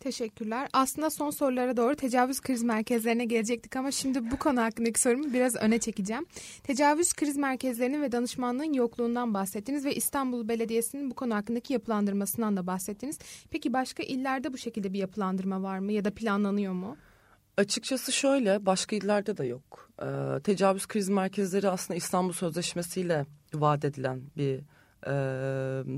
Teşekkürler. 0.00 0.68
Aslında 0.72 1.10
son 1.10 1.30
sorulara 1.30 1.76
doğru 1.76 1.96
tecavüz 1.96 2.40
kriz 2.40 2.62
merkezlerine 2.62 3.24
gelecektik 3.24 3.76
ama 3.76 3.90
şimdi 3.90 4.30
bu 4.30 4.38
konu 4.38 4.60
hakkındaki 4.60 5.00
sorumu 5.00 5.32
biraz 5.32 5.56
öne 5.56 5.78
çekeceğim. 5.78 6.26
Tecavüz 6.62 7.12
kriz 7.12 7.36
merkezlerinin 7.36 8.02
ve 8.02 8.12
danışmanlığın 8.12 8.72
yokluğundan 8.72 9.34
bahsettiniz 9.34 9.84
ve 9.84 9.94
İstanbul 9.94 10.48
Belediyesi'nin 10.48 11.10
bu 11.10 11.14
konu 11.14 11.34
hakkındaki 11.34 11.72
yapılandırmasından 11.72 12.56
da 12.56 12.66
bahsettiniz. 12.66 13.18
Peki 13.50 13.72
başka 13.72 14.02
illerde 14.02 14.52
bu 14.52 14.58
şekilde 14.58 14.92
bir 14.92 14.98
yapılandırma 14.98 15.62
var 15.62 15.78
mı 15.78 15.92
ya 15.92 16.04
da 16.04 16.14
planlanıyor 16.14 16.72
mu? 16.72 16.96
Açıkçası 17.56 18.12
şöyle 18.12 18.66
başka 18.66 18.96
illerde 18.96 19.36
de 19.36 19.44
yok. 19.44 19.90
Ee, 20.02 20.06
tecavüz 20.44 20.86
kriz 20.86 21.08
merkezleri 21.08 21.68
aslında 21.68 21.96
İstanbul 21.96 22.32
Sözleşmesi 22.32 23.00
ile 23.00 23.26
vaat 23.54 23.84
edilen 23.84 24.22
bir 24.36 24.60
e, 25.06 25.10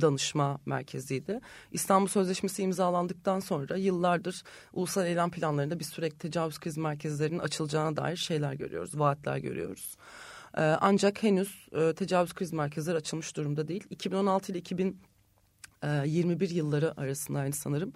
danışma 0.01 0.59
merkeziydi. 0.67 1.41
İstanbul 1.73 2.09
Sözleşmesi 2.09 2.63
imzalandıktan 2.63 3.41
sonra 3.41 3.77
yıllardır 3.77 4.43
ulusal 4.73 5.07
eylem 5.07 5.31
planlarında 5.31 5.79
bir 5.79 5.85
sürekli 5.85 6.19
tecavüz 6.19 6.59
kriz 6.59 6.77
merkezlerinin 6.77 7.39
açılacağına 7.39 7.97
dair 7.97 8.17
şeyler 8.17 8.53
görüyoruz, 8.53 8.99
vaatler 8.99 9.39
görüyoruz. 9.39 9.97
E, 10.57 10.61
ancak 10.61 11.23
henüz 11.23 11.69
e, 11.73 11.93
tecavüz 11.93 12.33
kriz 12.33 12.53
merkezleri 12.53 12.97
açılmış 12.97 13.37
durumda 13.37 13.69
değil. 13.69 13.85
2016 13.91 14.53
ile 14.53 14.59
2021 14.59 16.51
yılları 16.51 17.01
arasındaydı 17.01 17.57
sanırım. 17.57 17.93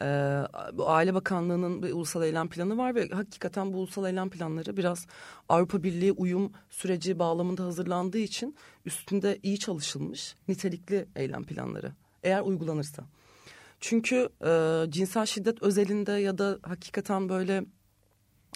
Ee, 0.00 0.42
bu 0.72 0.90
Aile 0.90 1.14
Bakanlığı'nın 1.14 1.82
bir 1.82 1.92
ulusal 1.92 2.22
eylem 2.22 2.48
planı 2.48 2.78
var 2.78 2.94
ve 2.94 3.08
hakikaten 3.08 3.72
bu 3.72 3.78
ulusal 3.78 4.06
eylem 4.06 4.30
planları 4.30 4.76
biraz 4.76 5.06
Avrupa 5.48 5.82
Birliği 5.82 6.12
uyum 6.12 6.52
süreci 6.70 7.18
bağlamında 7.18 7.64
hazırlandığı 7.64 8.18
için 8.18 8.56
üstünde 8.84 9.38
iyi 9.42 9.58
çalışılmış 9.58 10.36
nitelikli 10.48 11.06
eylem 11.16 11.44
planları 11.44 11.92
eğer 12.22 12.40
uygulanırsa. 12.40 13.04
Çünkü 13.80 14.28
e, 14.46 14.84
cinsel 14.90 15.26
şiddet 15.26 15.62
özelinde 15.62 16.12
ya 16.12 16.38
da 16.38 16.58
hakikaten 16.62 17.28
böyle 17.28 17.64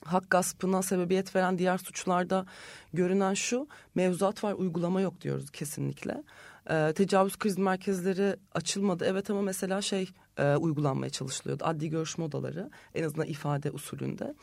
hak 0.04 0.30
gaspına 0.30 0.82
sebebiyet 0.82 1.36
veren 1.36 1.58
diğer 1.58 1.78
suçlarda 1.78 2.46
görünen 2.92 3.34
şu 3.34 3.68
mevzuat 3.94 4.44
var 4.44 4.52
uygulama 4.52 5.00
yok 5.00 5.20
diyoruz 5.20 5.50
kesinlikle. 5.50 6.22
E, 6.70 6.92
tecavüz 6.92 7.36
kriz 7.36 7.58
merkezleri 7.58 8.36
açılmadı 8.52 9.04
evet 9.08 9.30
ama 9.30 9.42
mesela 9.42 9.82
şey 9.82 10.10
e, 10.40 10.56
uygulanmaya 10.56 11.10
çalışılıyordu 11.10 11.64
adli 11.64 11.90
görüşme 11.90 12.24
odaları 12.24 12.70
en 12.94 13.04
azından 13.04 13.26
ifade 13.26 13.70
usulünde. 13.70 14.34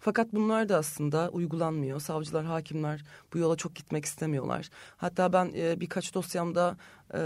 Fakat 0.00 0.32
bunlar 0.32 0.68
da 0.68 0.76
aslında 0.76 1.28
uygulanmıyor. 1.28 2.00
Savcılar, 2.00 2.44
hakimler 2.44 3.04
bu 3.32 3.38
yola 3.38 3.56
çok 3.56 3.74
gitmek 3.74 4.04
istemiyorlar. 4.04 4.70
Hatta 4.96 5.32
ben 5.32 5.52
e, 5.56 5.80
birkaç 5.80 6.14
dosyamda 6.14 6.76
e, 7.14 7.20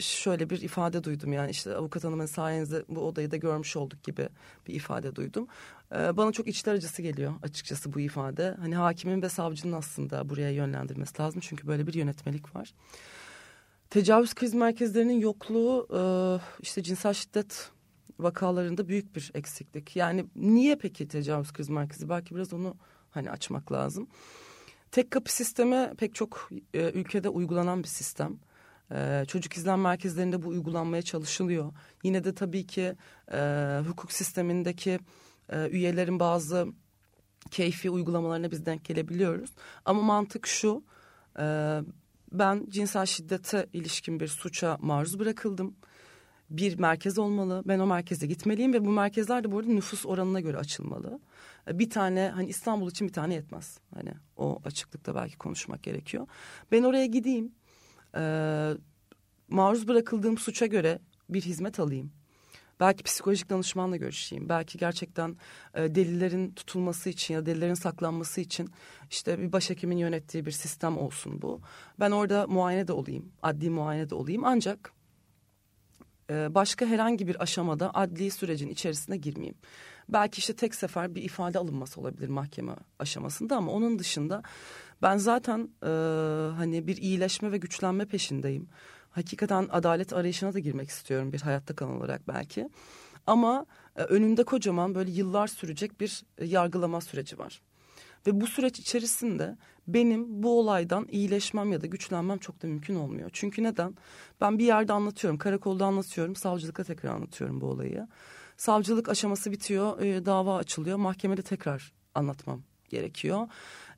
şöyle 0.00 0.50
bir 0.50 0.60
ifade 0.60 1.04
duydum. 1.04 1.32
Yani 1.32 1.50
işte 1.50 1.74
avukat 1.74 2.04
hanımın 2.04 2.26
sayenizde 2.26 2.84
bu 2.88 3.00
odayı 3.00 3.30
da 3.30 3.36
görmüş 3.36 3.76
olduk 3.76 4.02
gibi 4.02 4.28
bir 4.68 4.74
ifade 4.74 5.16
duydum. 5.16 5.46
E, 5.92 6.16
bana 6.16 6.32
çok 6.32 6.46
içler 6.46 6.74
acısı 6.74 7.02
geliyor 7.02 7.32
açıkçası 7.42 7.92
bu 7.92 8.00
ifade. 8.00 8.56
Hani 8.60 8.76
hakimin 8.76 9.22
ve 9.22 9.28
savcının 9.28 9.72
aslında 9.72 10.28
buraya 10.28 10.50
yönlendirmesi 10.50 11.22
lazım. 11.22 11.40
Çünkü 11.40 11.66
böyle 11.66 11.86
bir 11.86 11.94
yönetmelik 11.94 12.56
var. 12.56 12.74
Tecavüz 13.90 14.34
kriz 14.34 14.54
merkezlerinin 14.54 15.20
yokluğu 15.20 15.88
e, 15.90 16.00
işte 16.62 16.82
cinsel 16.82 17.12
şiddet 17.12 17.70
vakalarında 18.18 18.88
büyük 18.88 19.16
bir 19.16 19.30
eksiklik. 19.34 19.96
Yani 19.96 20.26
niye 20.36 20.76
peki 20.76 21.08
tecavüz 21.08 21.52
kriz 21.52 21.68
merkezi? 21.68 22.08
Belki 22.08 22.34
biraz 22.34 22.52
onu 22.52 22.76
hani 23.10 23.30
açmak 23.30 23.72
lazım. 23.72 24.08
Tek 24.90 25.10
kapı 25.10 25.32
sistemi 25.32 25.92
pek 25.98 26.14
çok 26.14 26.50
e, 26.74 26.90
ülkede 26.90 27.28
uygulanan 27.28 27.82
bir 27.82 27.88
sistem. 27.88 28.38
E, 28.90 29.24
çocuk 29.28 29.56
izlem 29.56 29.80
merkezlerinde 29.80 30.42
bu 30.42 30.48
uygulanmaya 30.48 31.02
çalışılıyor. 31.02 31.72
Yine 32.02 32.24
de 32.24 32.34
tabii 32.34 32.66
ki 32.66 32.96
e, 33.32 33.38
hukuk 33.88 34.12
sistemindeki 34.12 34.98
e, 35.48 35.68
üyelerin 35.68 36.20
bazı 36.20 36.66
keyfi 37.50 37.90
uygulamalarına 37.90 38.50
biz 38.50 38.66
denk 38.66 38.84
gelebiliyoruz. 38.84 39.50
Ama 39.84 40.02
mantık 40.02 40.46
şu, 40.46 40.84
e, 41.38 41.80
ben 42.38 42.66
cinsel 42.68 43.06
şiddete 43.06 43.66
ilişkin 43.72 44.20
bir 44.20 44.28
suça 44.28 44.78
maruz 44.80 45.18
bırakıldım 45.18 45.76
bir 46.50 46.78
merkez 46.78 47.18
olmalı. 47.18 47.62
Ben 47.66 47.78
o 47.78 47.86
merkeze 47.86 48.26
gitmeliyim 48.26 48.72
ve 48.72 48.84
bu 48.84 48.90
merkezler 48.90 49.44
de 49.44 49.52
bu 49.52 49.58
arada 49.58 49.70
nüfus 49.70 50.06
oranına 50.06 50.40
göre 50.40 50.56
açılmalı. 50.56 51.20
Bir 51.72 51.90
tane 51.90 52.32
hani 52.34 52.48
İstanbul 52.48 52.90
için 52.90 53.08
bir 53.08 53.12
tane 53.12 53.34
yetmez. 53.34 53.78
Hani 53.94 54.12
o 54.36 54.58
açıklıkta 54.64 55.14
belki 55.14 55.36
konuşmak 55.36 55.82
gerekiyor. 55.82 56.26
Ben 56.72 56.82
oraya 56.82 57.06
gideyim. 57.06 57.52
E, 58.16 58.72
maruz 59.48 59.88
bırakıldığım 59.88 60.38
suça 60.38 60.66
göre 60.66 60.98
bir 61.28 61.42
hizmet 61.42 61.80
alayım. 61.80 62.12
Belki 62.80 63.02
psikolojik 63.02 63.50
danışmanla 63.50 63.96
görüşeyim. 63.96 64.48
Belki 64.48 64.78
gerçekten 64.78 65.36
e, 65.74 65.94
delillerin 65.94 66.50
tutulması 66.50 67.10
için 67.10 67.34
ya 67.34 67.46
delillerin 67.46 67.74
saklanması 67.74 68.40
için 68.40 68.70
işte 69.10 69.38
bir 69.38 69.52
başhekimin 69.52 69.96
yönettiği 69.96 70.46
bir 70.46 70.50
sistem 70.50 70.98
olsun 70.98 71.42
bu. 71.42 71.60
Ben 72.00 72.10
orada 72.10 72.46
muayene 72.46 72.88
de 72.88 72.92
olayım, 72.92 73.32
adli 73.42 73.70
muayene 73.70 74.10
de 74.10 74.14
olayım. 74.14 74.44
Ancak 74.44 74.92
e, 76.30 76.54
başka 76.54 76.86
herhangi 76.86 77.28
bir 77.28 77.42
aşamada 77.42 77.90
adli 77.94 78.30
sürecin 78.30 78.68
içerisine 78.68 79.16
girmeyeyim. 79.16 79.56
Belki 80.08 80.38
işte 80.38 80.56
tek 80.56 80.74
sefer 80.74 81.14
bir 81.14 81.22
ifade 81.22 81.58
alınması 81.58 82.00
olabilir 82.00 82.28
mahkeme 82.28 82.72
aşamasında 82.98 83.56
ama 83.56 83.72
onun 83.72 83.98
dışında 83.98 84.42
ben 85.02 85.16
zaten 85.16 85.68
e, 85.82 85.86
hani 86.56 86.86
bir 86.86 86.96
iyileşme 86.96 87.52
ve 87.52 87.56
güçlenme 87.56 88.04
peşindeyim. 88.04 88.68
Hakikaten 89.16 89.68
adalet 89.70 90.12
arayışına 90.12 90.52
da 90.54 90.58
girmek 90.58 90.88
istiyorum 90.88 91.32
bir 91.32 91.40
hayatta 91.40 91.76
kalan 91.76 91.96
olarak 91.96 92.28
belki. 92.28 92.68
Ama 93.26 93.66
e, 93.96 94.02
önümde 94.02 94.44
kocaman 94.44 94.94
böyle 94.94 95.10
yıllar 95.10 95.46
sürecek 95.46 96.00
bir 96.00 96.22
yargılama 96.40 97.00
süreci 97.00 97.38
var. 97.38 97.62
Ve 98.26 98.40
bu 98.40 98.46
süreç 98.46 98.78
içerisinde 98.78 99.56
benim 99.88 100.42
bu 100.42 100.60
olaydan 100.60 101.06
iyileşmem 101.10 101.72
ya 101.72 101.80
da 101.80 101.86
güçlenmem 101.86 102.38
çok 102.38 102.62
da 102.62 102.66
mümkün 102.66 102.94
olmuyor. 102.94 103.30
Çünkü 103.32 103.62
neden? 103.62 103.94
Ben 104.40 104.58
bir 104.58 104.64
yerde 104.64 104.92
anlatıyorum, 104.92 105.38
karakolda 105.38 105.86
anlatıyorum, 105.86 106.36
savcılıkta 106.36 106.84
tekrar 106.84 107.10
anlatıyorum 107.10 107.60
bu 107.60 107.66
olayı. 107.66 108.08
Savcılık 108.56 109.08
aşaması 109.08 109.52
bitiyor, 109.52 110.00
e, 110.00 110.26
dava 110.26 110.56
açılıyor, 110.56 110.96
mahkemede 110.96 111.42
tekrar 111.42 111.92
anlatmam 112.14 112.62
gerekiyor. 112.88 113.48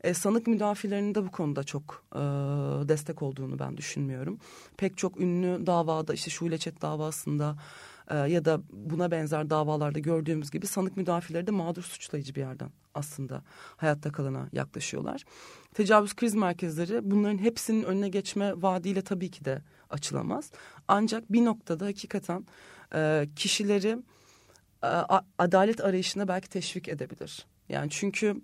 E, 0.04 0.14
sanık 0.14 0.46
müdafilerinin 0.46 1.14
de 1.14 1.26
bu 1.26 1.30
konuda 1.30 1.64
çok 1.64 2.04
e, 2.14 2.18
destek 2.88 3.22
olduğunu 3.22 3.58
ben 3.58 3.76
düşünmüyorum. 3.76 4.38
Pek 4.76 4.96
çok 4.96 5.20
ünlü 5.20 5.66
davada 5.66 6.14
işte 6.14 6.30
Şule 6.30 6.58
Çet 6.58 6.82
davasında 6.82 7.56
e, 8.10 8.16
ya 8.16 8.44
da 8.44 8.60
buna 8.72 9.10
benzer 9.10 9.50
davalarda 9.50 9.98
gördüğümüz 9.98 10.50
gibi 10.50 10.66
sanık 10.66 10.96
müdafileri 10.96 11.46
de 11.46 11.50
mağdur 11.50 11.82
suçlayıcı 11.82 12.34
bir 12.34 12.40
yerden 12.40 12.70
aslında 12.94 13.42
hayatta 13.76 14.12
kalana 14.12 14.48
yaklaşıyorlar. 14.52 15.24
Tecavüz 15.74 16.14
kriz 16.14 16.34
merkezleri 16.34 17.10
bunların 17.10 17.38
hepsinin 17.38 17.82
önüne 17.82 18.08
geçme 18.08 18.62
vaadiyle 18.62 19.02
tabii 19.02 19.30
ki 19.30 19.44
de 19.44 19.62
açılamaz. 19.90 20.50
Ancak 20.88 21.32
bir 21.32 21.44
noktada 21.44 21.86
hakikaten 21.86 22.46
e, 22.94 23.28
kişileri 23.36 23.98
e, 24.82 24.88
adalet 25.38 25.80
arayışına 25.80 26.28
belki 26.28 26.48
teşvik 26.48 26.88
edebilir. 26.88 27.46
Yani 27.68 27.90
çünkü 27.90 28.40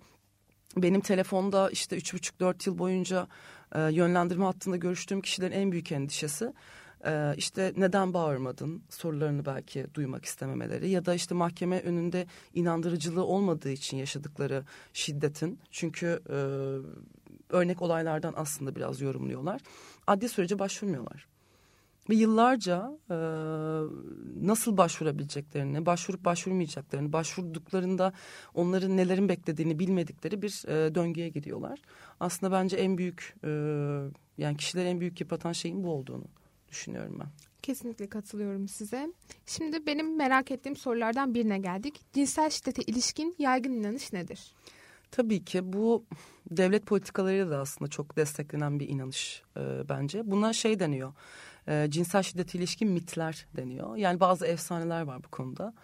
benim 0.76 1.00
telefonda 1.00 1.70
işte 1.70 1.96
üç 1.96 2.14
buçuk 2.14 2.40
dört 2.40 2.66
yıl 2.66 2.78
boyunca 2.78 3.26
e, 3.74 3.80
yönlendirme 3.80 4.44
hattında 4.44 4.76
görüştüğüm 4.76 5.20
kişilerin 5.20 5.52
en 5.52 5.72
büyük 5.72 5.92
endişesi 5.92 6.52
ee, 7.06 7.34
işte 7.36 7.72
neden 7.76 8.14
bağırmadın 8.14 8.82
sorularını 8.90 9.46
belki 9.46 9.86
duymak 9.94 10.24
istememeleri 10.24 10.90
ya 10.90 11.06
da 11.06 11.14
işte 11.14 11.34
mahkeme 11.34 11.80
önünde 11.80 12.26
inandırıcılığı 12.54 13.24
olmadığı 13.24 13.70
için 13.70 13.96
yaşadıkları 13.96 14.64
şiddetin 14.92 15.60
çünkü 15.70 16.20
e, 16.28 16.36
örnek 17.48 17.82
olaylardan 17.82 18.34
aslında 18.36 18.76
biraz 18.76 19.00
yorumluyorlar. 19.00 19.60
Adli 20.06 20.28
sürece 20.28 20.58
başvurmuyorlar. 20.58 21.26
Ve 22.10 22.14
yıllarca 22.14 22.98
e, 23.10 23.16
nasıl 24.46 24.76
başvurabileceklerini, 24.76 25.86
başvurup 25.86 26.24
başvurmayacaklarını, 26.24 27.12
başvurduklarında 27.12 28.12
onların 28.54 28.96
nelerin 28.96 29.28
beklediğini 29.28 29.78
bilmedikleri 29.78 30.42
bir 30.42 30.68
e, 30.68 30.94
döngüye 30.94 31.28
gidiyorlar. 31.28 31.82
Aslında 32.20 32.52
bence 32.52 32.76
en 32.76 32.98
büyük 32.98 33.36
e, 33.44 33.48
yani 34.38 34.56
kişileri 34.56 34.88
en 34.88 35.00
büyük 35.00 35.20
yıpratan 35.20 35.52
şeyin 35.52 35.84
bu 35.84 35.90
olduğunu 35.90 36.24
düşünüyorum 36.68 37.16
ben. 37.20 37.28
Kesinlikle 37.62 38.08
katılıyorum 38.08 38.68
size. 38.68 39.12
Şimdi 39.46 39.86
benim 39.86 40.16
merak 40.16 40.50
ettiğim 40.50 40.76
sorulardan 40.76 41.34
birine 41.34 41.58
geldik. 41.58 42.00
Cinsel 42.12 42.50
şiddete 42.50 42.82
ilişkin 42.82 43.34
yaygın 43.38 43.72
inanış 43.72 44.12
nedir? 44.12 44.54
Tabii 45.10 45.44
ki 45.44 45.72
bu 45.72 46.04
devlet 46.50 46.86
politikalarıyla 46.86 47.50
da 47.50 47.58
aslında 47.58 47.90
çok 47.90 48.16
desteklenen 48.16 48.80
bir 48.80 48.88
inanış 48.88 49.42
e, 49.56 49.88
bence. 49.88 50.30
Buna 50.30 50.52
şey 50.52 50.80
deniyor, 50.80 51.12
e, 51.68 51.86
cinsel 51.90 52.22
şiddete 52.22 52.58
ilişkin 52.58 52.88
mitler 52.88 53.46
deniyor. 53.56 53.96
Yani 53.96 54.20
bazı 54.20 54.46
efsaneler 54.46 55.02
var 55.02 55.24
bu 55.24 55.28
konuda. 55.28 55.74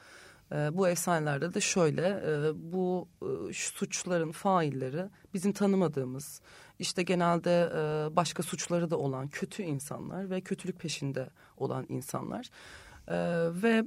E, 0.52 0.76
bu 0.76 0.88
efsanelerde 0.88 1.54
de 1.54 1.60
şöyle, 1.60 2.06
e, 2.06 2.52
bu 2.72 3.08
e, 3.22 3.52
suçların 3.52 4.32
failleri 4.32 5.04
bizim 5.34 5.52
tanımadığımız, 5.52 6.40
işte 6.78 7.02
genelde 7.02 7.72
e, 7.75 8.16
başka 8.16 8.42
suçları 8.42 8.90
da 8.90 8.99
olan 8.99 9.28
kötü 9.28 9.62
insanlar 9.62 10.30
ve 10.30 10.40
kötülük 10.40 10.80
peşinde 10.80 11.30
olan 11.56 11.87
insanlar. 11.88 12.50
E, 13.08 13.16
ve 13.62 13.84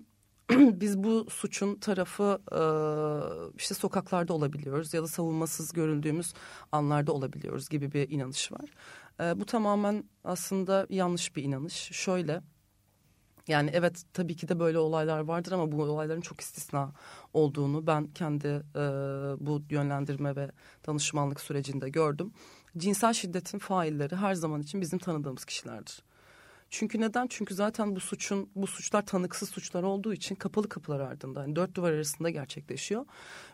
biz 0.49 1.03
bu 1.03 1.29
suçun 1.29 1.75
tarafı 1.75 2.41
e, 2.51 2.61
işte 3.57 3.75
sokaklarda 3.75 4.33
olabiliyoruz 4.33 4.93
ya 4.93 5.03
da 5.03 5.07
savunmasız 5.07 5.73
görüldüğümüz 5.73 6.33
anlarda 6.71 7.13
olabiliyoruz 7.13 7.69
gibi 7.69 7.91
bir 7.91 8.09
inanış 8.09 8.51
var. 8.51 8.69
E, 9.19 9.39
bu 9.39 9.45
tamamen 9.45 10.03
aslında 10.23 10.87
yanlış 10.89 11.35
bir 11.35 11.43
inanış. 11.43 11.73
Şöyle 11.73 12.41
yani 13.47 13.69
evet 13.73 14.03
tabii 14.13 14.35
ki 14.35 14.47
de 14.47 14.59
böyle 14.59 14.77
olaylar 14.77 15.19
vardır 15.19 15.51
ama 15.51 15.71
bu 15.71 15.83
olayların 15.83 16.21
çok 16.21 16.41
istisna 16.41 16.91
olduğunu 17.33 17.87
ben 17.87 18.07
kendi 18.07 18.47
e, 18.47 18.81
bu 19.39 19.61
yönlendirme 19.69 20.35
ve 20.35 20.51
danışmanlık 20.87 21.41
sürecinde 21.41 21.89
gördüm. 21.89 22.33
Cinsel 22.77 23.13
şiddetin 23.13 23.59
failleri 23.59 24.15
her 24.15 24.33
zaman 24.35 24.61
için 24.61 24.81
bizim 24.81 24.99
tanıdığımız 24.99 25.45
kişilerdir. 25.45 26.03
Çünkü 26.69 27.01
neden? 27.01 27.27
Çünkü 27.27 27.55
zaten 27.55 27.95
bu 27.95 27.99
suçun 27.99 28.49
bu 28.55 28.67
suçlar 28.67 29.05
tanıksız 29.05 29.49
suçlar 29.49 29.83
olduğu 29.83 30.13
için 30.13 30.35
kapalı 30.35 30.69
kapılar 30.69 30.99
ardında 30.99 31.41
yani 31.41 31.55
dört 31.55 31.75
duvar 31.75 31.91
arasında 31.91 32.29
gerçekleşiyor 32.29 33.05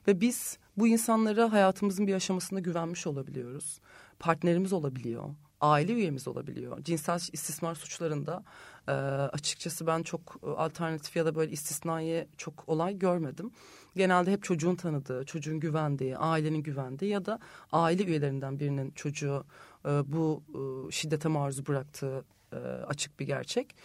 ve 0.08 0.22
biz 0.22 0.58
bu 0.78 0.88
insanlara 0.88 1.52
hayatımızın 1.52 2.08
bir 2.08 2.14
aşamasında 2.14 2.60
güvenmiş 2.60 3.08
olabiliyoruz. 3.08 3.80
Partnerimiz 4.20 4.74
olabiliyor, 4.74 5.36
aile 5.62 5.94
üyemiz 5.94 6.28
olabiliyor. 6.28 6.84
Cinsel 6.84 7.20
istismar 7.34 7.76
suçlarında 7.76 8.44
e, 8.88 8.92
açıkçası 8.92 9.88
ben 9.88 10.04
çok 10.04 10.40
alternatif 10.58 11.16
ya 11.16 11.26
da 11.26 11.36
böyle 11.36 11.52
istisnai 11.52 12.28
çok 12.38 12.70
olay 12.70 13.00
görmedim. 13.00 13.52
Genelde 13.96 14.32
hep 14.32 14.44
çocuğun 14.44 14.76
tanıdığı, 14.76 15.26
çocuğun 15.26 15.60
güvendiği, 15.60 16.18
ailenin 16.18 16.64
güvendiği 16.64 17.12
ya 17.12 17.26
da 17.26 17.40
aile 17.72 18.04
üyelerinden 18.04 18.60
birinin 18.60 18.92
çocuğu 18.92 19.46
e, 19.86 19.90
bu 19.90 20.44
e, 20.50 20.92
şiddete 20.92 21.30
maruz 21.30 21.68
bıraktığı 21.68 22.26
e, 22.54 22.58
açık 22.88 23.20
bir 23.20 23.26
gerçek. 23.26 23.76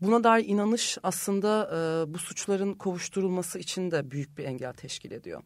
Buna 0.00 0.24
dair 0.24 0.44
inanış 0.48 0.98
aslında 1.02 1.70
e, 1.72 2.14
bu 2.14 2.18
suçların 2.18 2.74
kovuşturulması 2.74 3.58
için 3.58 3.90
de 3.90 4.10
büyük 4.10 4.38
bir 4.38 4.44
engel 4.44 4.72
teşkil 4.72 5.10
ediyor. 5.10 5.42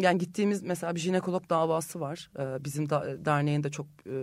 Yani 0.00 0.18
gittiğimiz 0.18 0.62
mesela 0.62 0.94
bir 0.94 1.00
jinekolog 1.00 1.50
davası 1.50 2.00
var. 2.00 2.30
E, 2.38 2.64
bizim 2.64 2.90
da, 2.90 3.24
derneğin 3.24 3.62
de 3.62 3.70
çok 3.70 3.86
e, 4.06 4.14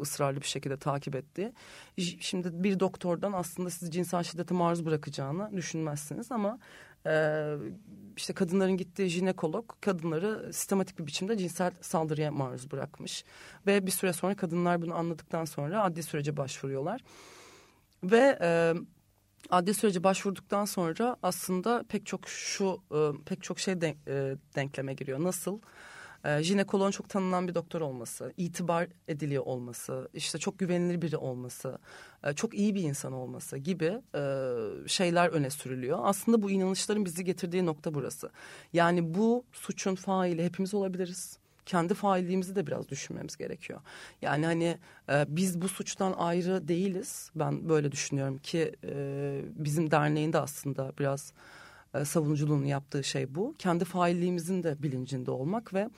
ısrarlı 0.00 0.40
bir 0.40 0.46
şekilde 0.46 0.76
takip 0.76 1.14
etti. 1.14 1.52
Şimdi 2.20 2.48
bir 2.52 2.80
doktordan 2.80 3.32
aslında 3.32 3.70
sizi 3.70 3.90
cinsel 3.90 4.22
şiddete 4.22 4.54
maruz 4.54 4.86
bırakacağını 4.86 5.56
düşünmezsiniz 5.56 6.32
ama 6.32 6.58
e, 7.06 7.54
işte 8.16 8.32
kadınların 8.32 8.76
gittiği 8.76 9.08
jinekolog 9.08 9.70
kadınları 9.80 10.52
sistematik 10.52 10.98
bir 10.98 11.06
biçimde 11.06 11.38
cinsel 11.38 11.72
saldırıya 11.80 12.32
maruz 12.32 12.70
bırakmış. 12.70 13.24
Ve 13.66 13.86
bir 13.86 13.90
süre 13.90 14.12
sonra 14.12 14.36
kadınlar 14.36 14.82
bunu 14.82 14.94
anladıktan 14.94 15.44
sonra 15.44 15.82
adli 15.82 16.02
sürece 16.02 16.36
başvuruyorlar. 16.36 17.00
Ve 18.04 18.38
adli 19.50 19.74
sürece 19.74 20.04
başvurduktan 20.04 20.64
sonra 20.64 21.16
aslında 21.22 21.84
pek 21.88 22.06
çok 22.06 22.28
şu 22.28 22.80
e, 22.92 22.98
pek 23.26 23.42
çok 23.42 23.58
şey 23.58 23.80
denk, 23.80 23.96
e, 24.08 24.36
denkleme 24.54 24.94
giriyor. 24.94 25.24
Nasıl? 25.24 25.58
e, 26.24 26.42
jinekoloğun 26.42 26.90
çok 26.90 27.08
tanınan 27.08 27.48
bir 27.48 27.54
doktor 27.54 27.80
olması, 27.80 28.32
itibar 28.36 28.88
ediliyor 29.08 29.46
olması, 29.46 30.08
işte 30.14 30.38
çok 30.38 30.58
güvenilir 30.58 31.02
biri 31.02 31.16
olması, 31.16 31.78
e, 32.24 32.32
çok 32.32 32.54
iyi 32.54 32.74
bir 32.74 32.82
insan 32.82 33.12
olması 33.12 33.58
gibi 33.58 33.92
şeyler 34.86 35.28
öne 35.28 35.50
sürülüyor. 35.50 35.98
Aslında 36.02 36.42
bu 36.42 36.50
inanışların 36.50 37.04
bizi 37.04 37.24
getirdiği 37.24 37.66
nokta 37.66 37.94
burası. 37.94 38.30
Yani 38.72 39.14
bu 39.14 39.44
suçun 39.52 39.94
faili 39.94 40.44
hepimiz 40.44 40.74
olabiliriz 40.74 41.38
kendi 41.68 41.94
failliğimizi 41.94 42.56
de 42.56 42.66
biraz 42.66 42.88
düşünmemiz 42.88 43.36
gerekiyor. 43.36 43.80
Yani 44.22 44.46
hani 44.46 44.78
e, 45.10 45.24
biz 45.28 45.62
bu 45.62 45.68
suçtan 45.68 46.14
ayrı 46.18 46.68
değiliz. 46.68 47.30
Ben 47.34 47.68
böyle 47.68 47.92
düşünüyorum 47.92 48.38
ki 48.38 48.76
e, 48.84 49.40
bizim 49.56 49.90
derneğinde 49.90 50.38
aslında 50.38 50.92
biraz 50.98 51.32
e, 51.94 52.04
savunuculuğunu 52.04 52.66
yaptığı 52.66 53.04
şey 53.04 53.34
bu. 53.34 53.54
Kendi 53.58 53.84
failliğimizin 53.84 54.62
de 54.62 54.82
bilincinde 54.82 55.30
olmak 55.30 55.74
ve 55.74 55.90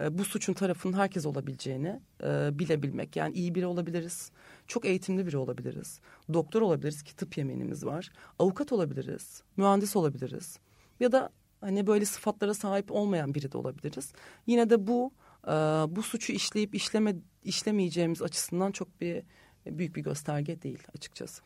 e, 0.00 0.18
bu 0.18 0.24
suçun 0.24 0.54
tarafının 0.54 0.96
herkes 0.96 1.26
olabileceğini 1.26 2.00
e, 2.24 2.58
bilebilmek. 2.58 3.16
Yani 3.16 3.34
iyi 3.34 3.54
biri 3.54 3.66
olabiliriz, 3.66 4.30
çok 4.66 4.84
eğitimli 4.84 5.26
biri 5.26 5.36
olabiliriz, 5.36 6.00
doktor 6.32 6.62
olabiliriz 6.62 7.02
ki 7.02 7.16
tıp 7.16 7.38
yemeğimiz 7.38 7.86
var, 7.86 8.10
avukat 8.38 8.72
olabiliriz, 8.72 9.42
mühendis 9.56 9.96
olabiliriz 9.96 10.58
ya 11.00 11.12
da 11.12 11.30
hani 11.60 11.86
böyle 11.86 12.04
sıfatlara 12.04 12.54
sahip 12.54 12.92
olmayan 12.92 13.34
biri 13.34 13.52
de 13.52 13.58
olabiliriz. 13.58 14.12
Yine 14.46 14.70
de 14.70 14.86
bu 14.86 15.12
e, 15.46 15.50
bu 15.96 16.02
suçu 16.02 16.32
işleyip 16.32 16.74
işleme 16.74 17.16
işlemeyeceğimiz 17.44 18.22
açısından 18.22 18.72
çok 18.72 19.00
bir 19.00 19.22
büyük 19.66 19.96
bir 19.96 20.02
gösterge 20.02 20.62
değil 20.62 20.82
açıkçası. 20.96 21.42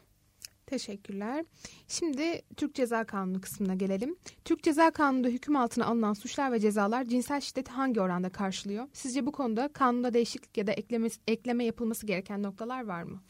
Teşekkürler. 0.67 1.45
Şimdi 1.89 2.43
Türk 2.57 2.75
Ceza 2.75 3.05
Kanunu 3.05 3.41
kısmına 3.41 3.75
gelelim. 3.75 4.17
Türk 4.45 4.63
Ceza 4.63 4.91
Kanunu'nda 4.91 5.29
hüküm 5.29 5.57
altına 5.57 5.87
alınan 5.87 6.13
suçlar 6.13 6.53
ve 6.53 6.61
cezalar 6.61 7.05
cinsel 7.05 7.41
şiddeti 7.41 7.73
hangi 7.73 8.01
oranda 8.01 8.31
karşılıyor? 8.31 8.89
Sizce 8.93 9.27
bu 9.27 9.33
konuda 9.33 9.69
kanunda 9.69 10.15
değişiklik 10.15 10.57
ya 10.57 10.67
da 10.67 10.73
ekleme, 10.73 11.09
ekleme 11.29 11.65
yapılması 11.65 12.07
gereken 12.07 12.43
noktalar 12.43 12.87
var 12.87 13.03
mı? 13.03 13.23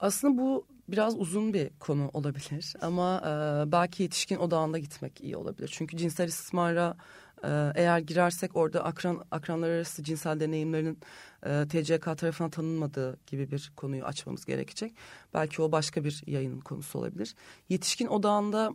Aslında 0.00 0.38
bu 0.38 0.66
biraz 0.88 1.18
uzun 1.18 1.54
bir 1.54 1.70
konu 1.80 2.10
olabilir 2.12 2.74
ama 2.80 3.18
e, 3.20 3.72
belki 3.72 4.02
yetişkin 4.02 4.36
odağında 4.36 4.78
gitmek 4.78 5.20
iyi 5.20 5.36
olabilir. 5.36 5.70
Çünkü 5.72 5.96
cinsel 5.96 6.28
istismara 6.28 6.96
e, 7.44 7.72
eğer 7.74 7.98
girersek 7.98 8.56
orada 8.56 8.84
akran 8.84 9.24
akranlar 9.30 9.68
arası 9.68 10.02
cinsel 10.02 10.40
deneyimlerinin 10.40 10.98
e, 11.46 11.64
TCK 11.68 12.04
tarafından 12.18 12.50
tanınmadığı 12.50 13.18
gibi 13.26 13.50
bir 13.50 13.72
konuyu 13.76 14.04
açmamız 14.04 14.44
gerekecek. 14.44 14.94
Belki 15.34 15.62
o 15.62 15.72
başka 15.72 16.04
bir 16.04 16.22
yayının 16.26 16.60
konusu 16.60 16.98
olabilir. 16.98 17.34
Yetişkin 17.68 18.06
odağında 18.06 18.74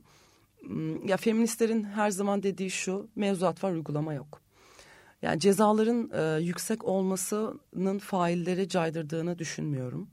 ya 1.06 1.18
feministlerin 1.18 1.84
her 1.84 2.10
zaman 2.10 2.44
dediği 2.44 2.72
şu 2.72 3.10
mevzuat 3.16 3.64
var 3.64 3.72
uygulama 3.72 4.14
yok. 4.14 4.42
Yani 5.22 5.40
cezaların 5.40 6.12
e, 6.14 6.44
yüksek 6.44 6.86
olmasının 6.86 8.00
failleri 8.00 8.70
caydırdığını 8.70 9.40
düşünmüyorum. 9.40 10.10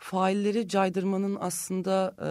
Failleri 0.00 0.68
caydırmanın 0.68 1.38
aslında 1.40 2.14
e, 2.18 2.28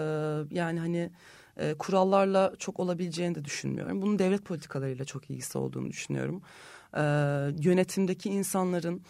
yani 0.56 0.80
hani 0.80 1.12
e, 1.58 1.74
kurallarla 1.74 2.54
çok 2.60 2.80
olabileceğini 2.80 3.36
de 3.36 3.46
düşünmüyorum. 3.46 4.02
Bunun 4.02 4.20
devlet 4.20 4.46
politikalarıyla 4.46 5.06
çok 5.06 5.30
ilgisi 5.30 5.58
olduğunu 5.58 5.90
düşünüyorum. 5.90 6.42
E, 6.94 7.02
yönetimdeki 7.70 8.30
insanların 8.30 9.02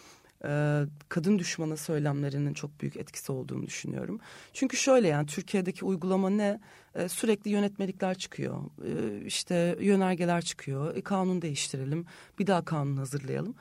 e, 0.45 0.82
kadın 1.10 1.39
düşmanı 1.39 1.78
söylemlerinin 1.78 2.54
çok 2.54 2.82
büyük 2.82 2.98
etkisi 2.98 3.32
olduğunu 3.32 3.65
düşünüyorum. 3.65 4.19
Çünkü 4.54 4.78
şöyle 4.78 5.08
yani 5.08 5.26
Türkiye'deki 5.26 5.86
uygulama 5.86 6.30
ne? 6.30 6.60
E, 6.95 7.10
sürekli 7.10 7.52
yönetmelikler 7.52 8.15
çıkıyor. 8.15 8.58
E, 8.86 9.26
işte 9.26 9.78
yönergeler 9.80 10.41
çıkıyor. 10.41 10.95
E, 10.95 11.02
kanun 11.02 11.41
değiştirelim. 11.41 12.06
Bir 12.39 12.48
daha 12.48 12.65
kanun 12.65 12.98
hazırlayalım. 12.98 13.56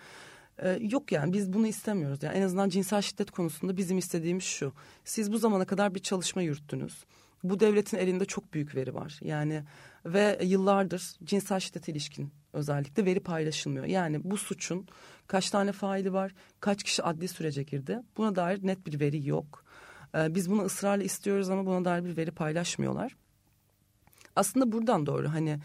E, 0.62 0.78
yok 0.80 1.12
yani 1.12 1.32
biz 1.32 1.52
bunu 1.52 1.66
istemiyoruz. 1.66 2.22
Yani 2.22 2.36
en 2.36 2.42
azından 2.42 2.68
cinsel 2.68 3.02
şiddet 3.02 3.30
konusunda 3.30 3.76
bizim 3.76 3.98
istediğimiz 3.98 4.44
şu. 4.44 4.72
Siz 5.04 5.32
bu 5.32 5.38
zamana 5.38 5.64
kadar 5.64 5.94
bir 5.94 6.00
çalışma 6.00 6.42
yürüttünüz. 6.42 7.04
Bu 7.44 7.60
devletin 7.60 7.96
elinde 7.96 8.24
çok 8.24 8.54
büyük 8.54 8.74
veri 8.74 8.94
var. 8.94 9.18
Yani 9.22 9.64
ve 10.06 10.38
yıllardır 10.42 11.14
cinsel 11.24 11.60
şiddet 11.60 11.88
ilişkin 11.88 12.32
özellikle 12.52 13.04
veri 13.04 13.20
paylaşılmıyor. 13.20 13.86
Yani 13.86 14.20
bu 14.24 14.36
suçun 14.36 14.86
kaç 15.26 15.50
tane 15.50 15.72
faili 15.72 16.12
var, 16.12 16.34
kaç 16.60 16.82
kişi 16.82 17.02
adli 17.02 17.28
sürece 17.28 17.62
girdi 17.62 18.00
buna 18.16 18.36
dair 18.36 18.66
net 18.66 18.86
bir 18.86 19.00
veri 19.00 19.28
yok. 19.28 19.64
Ee, 20.14 20.34
biz 20.34 20.50
bunu 20.50 20.62
ısrarla 20.62 21.04
istiyoruz 21.04 21.50
ama 21.50 21.66
buna 21.66 21.84
dair 21.84 22.04
bir 22.04 22.16
veri 22.16 22.30
paylaşmıyorlar. 22.30 23.16
Aslında 24.36 24.72
buradan 24.72 25.06
doğru 25.06 25.28
hani 25.28 25.58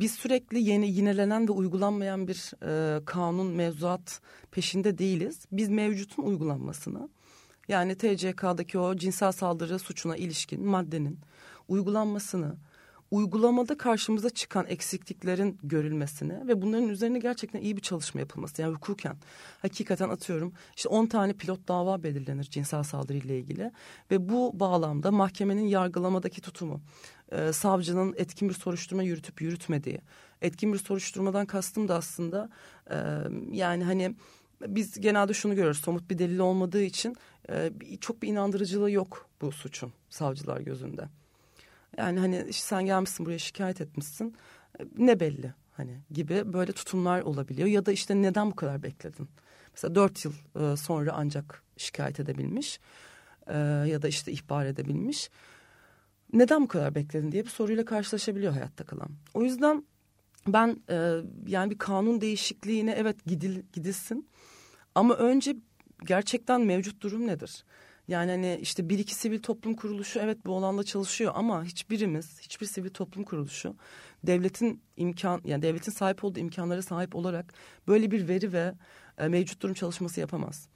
biz 0.00 0.12
sürekli 0.12 0.62
yeni 0.62 0.90
yinelenen 0.90 1.48
ve 1.48 1.52
uygulanmayan 1.52 2.28
bir 2.28 2.52
e, 2.62 3.04
kanun 3.04 3.46
mevzuat 3.46 4.20
peşinde 4.50 4.98
değiliz. 4.98 5.46
Biz 5.52 5.68
mevcutun 5.68 6.22
uygulanmasını 6.22 7.08
yani 7.68 7.94
TCK'daki 7.94 8.78
o 8.78 8.96
cinsel 8.96 9.32
saldırı 9.32 9.78
suçuna 9.78 10.16
ilişkin 10.16 10.66
maddenin 10.66 11.18
uygulanmasını 11.68 12.56
uygulamada 13.10 13.78
karşımıza 13.78 14.30
çıkan 14.30 14.66
eksikliklerin 14.66 15.58
görülmesini 15.62 16.48
ve 16.48 16.62
bunların 16.62 16.88
üzerine 16.88 17.18
gerçekten 17.18 17.60
iyi 17.60 17.76
bir 17.76 17.82
çalışma 17.82 18.20
yapılması. 18.20 18.62
Yani 18.62 18.74
hukuken 18.74 19.16
hakikaten 19.62 20.08
atıyorum 20.08 20.52
işte 20.76 20.88
10 20.88 21.06
tane 21.06 21.32
pilot 21.32 21.68
dava 21.68 22.02
belirlenir 22.02 22.44
cinsel 22.44 22.82
saldırı 22.82 23.18
ile 23.18 23.38
ilgili 23.38 23.70
ve 24.10 24.28
bu 24.28 24.60
bağlamda 24.60 25.10
mahkemenin 25.10 25.66
yargılamadaki 25.66 26.40
tutumu, 26.40 26.80
e, 27.32 27.52
savcının 27.52 28.14
etkin 28.16 28.48
bir 28.48 28.54
soruşturma 28.54 29.02
yürütüp 29.02 29.42
yürütmediği, 29.42 30.00
etkin 30.42 30.72
bir 30.72 30.78
soruşturmadan 30.78 31.46
kastım 31.46 31.88
da 31.88 31.94
aslında 31.94 32.50
e, 32.90 32.96
yani 33.52 33.84
hani 33.84 34.14
biz 34.66 35.00
genelde 35.00 35.34
şunu 35.34 35.54
görüyoruz 35.54 35.80
somut 35.80 36.10
bir 36.10 36.18
delil 36.18 36.38
olmadığı 36.38 36.82
için 36.82 37.16
e, 37.50 37.72
çok 38.00 38.22
bir 38.22 38.28
inandırıcılığı 38.28 38.90
yok 38.90 39.28
bu 39.40 39.52
suçun 39.52 39.92
savcılar 40.10 40.60
gözünde. 40.60 41.08
Yani 41.96 42.20
hani 42.20 42.52
sen 42.52 42.86
gelmişsin 42.86 43.26
buraya 43.26 43.38
şikayet 43.38 43.80
etmişsin. 43.80 44.36
Ne 44.98 45.20
belli 45.20 45.54
hani 45.72 46.00
gibi 46.10 46.52
böyle 46.52 46.72
tutumlar 46.72 47.20
olabiliyor. 47.20 47.68
Ya 47.68 47.86
da 47.86 47.92
işte 47.92 48.22
neden 48.22 48.50
bu 48.50 48.56
kadar 48.56 48.82
bekledin? 48.82 49.28
Mesela 49.74 49.94
dört 49.94 50.24
yıl 50.24 50.32
e, 50.60 50.76
sonra 50.76 51.12
ancak 51.14 51.62
şikayet 51.76 52.20
edebilmiş. 52.20 52.80
E, 53.46 53.58
ya 53.58 54.02
da 54.02 54.08
işte 54.08 54.32
ihbar 54.32 54.66
edebilmiş. 54.66 55.30
Neden 56.32 56.62
bu 56.62 56.68
kadar 56.68 56.94
bekledin 56.94 57.32
diye 57.32 57.44
bir 57.44 57.50
soruyla 57.50 57.84
karşılaşabiliyor 57.84 58.52
hayatta 58.52 58.84
kalan. 58.84 59.08
O 59.34 59.42
yüzden 59.42 59.84
ben 60.46 60.82
e, 60.90 61.20
yani 61.46 61.70
bir 61.70 61.78
kanun 61.78 62.20
değişikliğine 62.20 62.92
evet 62.92 63.24
gidil, 63.26 63.62
gidilsin 63.72 64.28
ama 64.94 65.14
önce 65.14 65.56
gerçekten 66.04 66.60
mevcut 66.60 67.02
durum 67.02 67.26
nedir? 67.26 67.64
Yani 68.08 68.30
hani 68.30 68.58
işte 68.62 68.88
bir 68.88 68.98
iki 68.98 69.14
sivil 69.14 69.42
toplum 69.42 69.74
kuruluşu 69.74 70.18
evet 70.18 70.38
bu 70.46 70.56
alanda 70.56 70.84
çalışıyor 70.84 71.32
ama 71.34 71.64
hiçbirimiz, 71.64 72.40
hiçbir 72.40 72.66
sivil 72.66 72.90
toplum 72.90 73.24
kuruluşu 73.24 73.76
devletin 74.26 74.82
imkan 74.96 75.40
yani 75.44 75.62
devletin 75.62 75.92
sahip 75.92 76.24
olduğu 76.24 76.38
imkanlara 76.38 76.82
sahip 76.82 77.16
olarak 77.16 77.54
böyle 77.88 78.10
bir 78.10 78.28
veri 78.28 78.52
ve 78.52 78.74
e, 79.18 79.28
mevcut 79.28 79.62
durum 79.62 79.74
çalışması 79.74 80.20
yapamaz. 80.20 80.68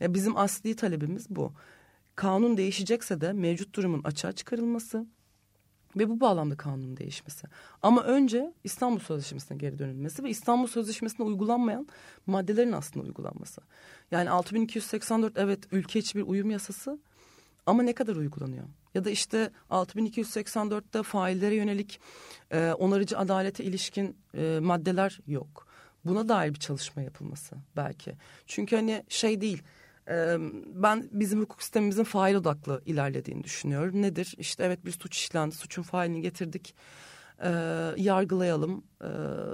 Ya 0.00 0.14
bizim 0.14 0.36
asli 0.36 0.76
talebimiz 0.76 1.30
bu. 1.30 1.52
Kanun 2.18 2.56
değişecekse 2.56 3.20
de 3.20 3.32
mevcut 3.32 3.74
durumun 3.74 4.02
açığa 4.04 4.32
çıkarılması 4.32 5.06
ve 5.96 6.08
bu 6.08 6.20
bağlamda 6.20 6.56
kanunun 6.56 6.96
değişmesi. 6.96 7.46
Ama 7.82 8.02
önce 8.02 8.54
İstanbul 8.64 8.98
Sözleşmesi'ne 8.98 9.58
geri 9.58 9.78
dönülmesi 9.78 10.24
ve 10.24 10.30
İstanbul 10.30 10.66
Sözleşmesi'ne 10.66 11.26
uygulanmayan 11.26 11.88
maddelerin 12.26 12.72
aslında 12.72 13.06
uygulanması. 13.06 13.60
Yani 14.10 14.30
6284 14.30 15.38
evet 15.38 15.58
ülke 15.72 15.98
içi 15.98 16.18
bir 16.18 16.22
uyum 16.22 16.50
yasası 16.50 16.98
ama 17.66 17.82
ne 17.82 17.94
kadar 17.94 18.16
uygulanıyor? 18.16 18.64
Ya 18.94 19.04
da 19.04 19.10
işte 19.10 19.50
6284'te 19.70 21.02
faillere 21.02 21.54
yönelik 21.54 22.00
e, 22.50 22.72
onarıcı 22.72 23.18
adalete 23.18 23.64
ilişkin 23.64 24.16
e, 24.34 24.58
maddeler 24.62 25.20
yok. 25.26 25.66
Buna 26.04 26.28
dair 26.28 26.54
bir 26.54 26.60
çalışma 26.60 27.02
yapılması 27.02 27.56
belki. 27.76 28.14
Çünkü 28.46 28.76
hani 28.76 29.04
şey 29.08 29.40
değil 29.40 29.62
ben 30.66 31.08
bizim 31.12 31.40
hukuk 31.40 31.62
sistemimizin 31.62 32.04
fail 32.04 32.34
odaklı 32.34 32.82
ilerlediğini 32.86 33.44
düşünüyorum. 33.44 34.02
Nedir? 34.02 34.34
İşte 34.38 34.64
evet 34.64 34.84
bir 34.84 34.90
suç 34.90 35.16
işlendi, 35.16 35.54
suçun 35.54 35.82
failini 35.82 36.20
getirdik, 36.20 36.74
e, 37.42 37.48
yargılayalım. 37.96 38.84
E, 39.02 39.08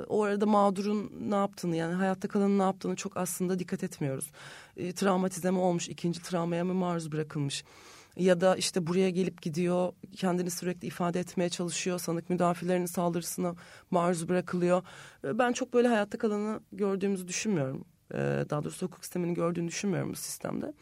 o 0.09 0.23
arada 0.23 0.47
mağdurun 0.47 1.13
ne 1.21 1.35
yaptığını 1.35 1.77
yani 1.77 1.95
hayatta 1.95 2.29
kalanın 2.29 2.59
ne 2.59 2.63
yaptığını 2.63 2.97
çok 2.97 3.17
aslında 3.17 3.59
dikkat 3.59 3.85
etmiyoruz. 3.85 4.31
E, 4.77 4.93
travmatize 4.93 5.51
mi 5.51 5.59
olmuş, 5.59 5.89
ikinci 5.89 6.23
travmaya 6.23 6.65
mı 6.65 6.75
maruz 6.75 7.13
bırakılmış? 7.13 7.65
Ya 8.17 8.41
da 8.41 8.57
işte 8.57 8.87
buraya 8.87 9.11
gelip 9.11 9.43
gidiyor, 9.43 9.93
kendini 10.17 10.51
sürekli 10.51 10.87
ifade 10.87 11.21
etmeye 11.21 11.49
çalışıyor, 11.49 11.99
sanık 11.99 12.31
müdafilerinin 12.31 12.87
saldırısına 12.87 13.55
maruz 13.91 14.29
bırakılıyor. 14.29 14.83
Ben 15.25 15.53
çok 15.53 15.75
böyle 15.75 15.89
hayatta 15.89 16.19
kalanı 16.19 16.61
gördüğümüzü 16.73 17.29
düşünmüyorum. 17.29 17.85
E, 18.15 18.45
daha 18.51 18.65
doğrusu 18.65 18.87
hukuk 18.87 19.05
sistemini 19.05 19.35
gördüğünü 19.35 19.69
düşünmüyorum 19.69 20.11
bu 20.11 20.17
sistemde. 20.17 20.73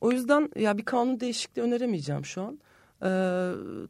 O 0.00 0.12
yüzden 0.12 0.50
ya 0.56 0.78
bir 0.78 0.84
kanun 0.84 1.20
değişikliği 1.20 1.60
öneremeyeceğim 1.60 2.24
şu 2.24 2.42
an. 2.42 2.60
E, 3.02 3.10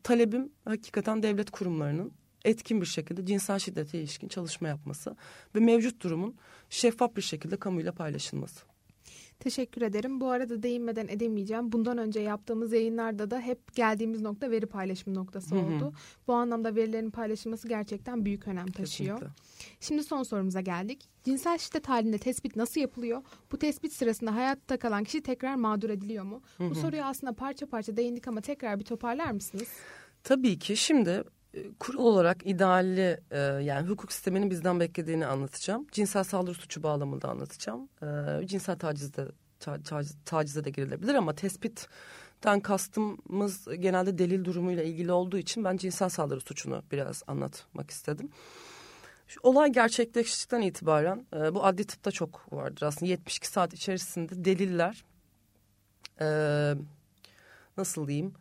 talebim 0.02 0.52
hakikaten 0.64 1.22
devlet 1.22 1.50
kurumlarının 1.50 2.12
etkin 2.44 2.80
bir 2.80 2.86
şekilde 2.86 3.26
cinsel 3.26 3.58
şiddete 3.58 3.98
ilişkin 3.98 4.28
çalışma 4.28 4.68
yapması 4.68 5.16
ve 5.54 5.60
mevcut 5.60 6.02
durumun 6.02 6.36
şeffaf 6.70 7.16
bir 7.16 7.22
şekilde 7.22 7.56
kamuyla 7.56 7.92
paylaşılması. 7.92 8.71
Teşekkür 9.42 9.82
ederim. 9.82 10.20
Bu 10.20 10.30
arada 10.30 10.62
değinmeden 10.62 11.08
edemeyeceğim. 11.08 11.72
Bundan 11.72 11.98
önce 11.98 12.20
yaptığımız 12.20 12.72
yayınlarda 12.72 13.30
da 13.30 13.40
hep 13.40 13.74
geldiğimiz 13.74 14.20
nokta 14.20 14.50
veri 14.50 14.66
paylaşımı 14.66 15.16
noktası 15.16 15.56
oldu. 15.56 15.84
Hı 15.84 15.86
hı. 15.86 15.92
Bu 16.26 16.32
anlamda 16.32 16.74
verilerin 16.74 17.10
paylaşılması 17.10 17.68
gerçekten 17.68 18.24
büyük 18.24 18.48
önem 18.48 18.66
taşıyor. 18.66 19.18
Kesinlikle. 19.18 19.42
Şimdi 19.80 20.02
son 20.02 20.22
sorumuza 20.22 20.60
geldik. 20.60 21.08
Cinsel 21.24 21.58
şiddet 21.58 21.88
halinde 21.88 22.18
tespit 22.18 22.56
nasıl 22.56 22.80
yapılıyor? 22.80 23.22
Bu 23.52 23.58
tespit 23.58 23.92
sırasında 23.92 24.34
hayatta 24.34 24.76
kalan 24.78 25.04
kişi 25.04 25.22
tekrar 25.22 25.54
mağdur 25.54 25.90
ediliyor 25.90 26.24
mu? 26.24 26.42
Hı 26.58 26.64
hı. 26.64 26.70
Bu 26.70 26.74
soruyu 26.74 27.02
aslında 27.04 27.32
parça 27.32 27.66
parça 27.66 27.96
değindik 27.96 28.28
ama 28.28 28.40
tekrar 28.40 28.78
bir 28.78 28.84
toparlar 28.84 29.30
mısınız? 29.30 29.68
Tabii 30.24 30.58
ki. 30.58 30.76
Şimdi 30.76 31.24
e, 31.54 31.72
kurul 31.78 32.04
olarak 32.04 32.46
idealli 32.46 33.20
e, 33.30 33.38
yani 33.40 33.88
hukuk 33.88 34.12
sisteminin 34.12 34.50
bizden 34.50 34.80
beklediğini 34.80 35.26
anlatacağım. 35.26 35.86
Cinsel 35.92 36.24
saldırı 36.24 36.54
suçu 36.54 36.82
bağlamında 36.82 37.28
anlatacağım. 37.28 37.88
E, 38.02 38.46
cinsel 38.46 38.78
tacizde 38.78 39.28
taciz, 39.60 40.16
tacize 40.24 40.64
de 40.64 40.70
girilebilir 40.70 41.14
ama 41.14 41.34
tespitten 41.34 42.60
kastımız 42.60 43.68
genelde 43.78 44.18
delil 44.18 44.44
durumuyla 44.44 44.82
ilgili 44.82 45.12
olduğu 45.12 45.38
için 45.38 45.64
ben 45.64 45.76
cinsel 45.76 46.08
saldırı 46.08 46.40
suçunu 46.40 46.82
biraz 46.92 47.22
anlatmak 47.26 47.90
istedim. 47.90 48.28
Şu 49.28 49.40
olay 49.42 49.72
gerçekleştikten 49.72 50.60
itibaren 50.60 51.26
e, 51.36 51.54
bu 51.54 51.64
adli 51.64 51.84
tıpta 51.84 52.10
çok 52.10 52.52
vardır 52.52 52.86
aslında 52.86 53.10
72 53.10 53.48
saat 53.48 53.74
içerisinde 53.74 54.44
deliller 54.44 55.04
e, 56.20 56.26
nasıl 57.76 58.08
diyeyim 58.08 58.34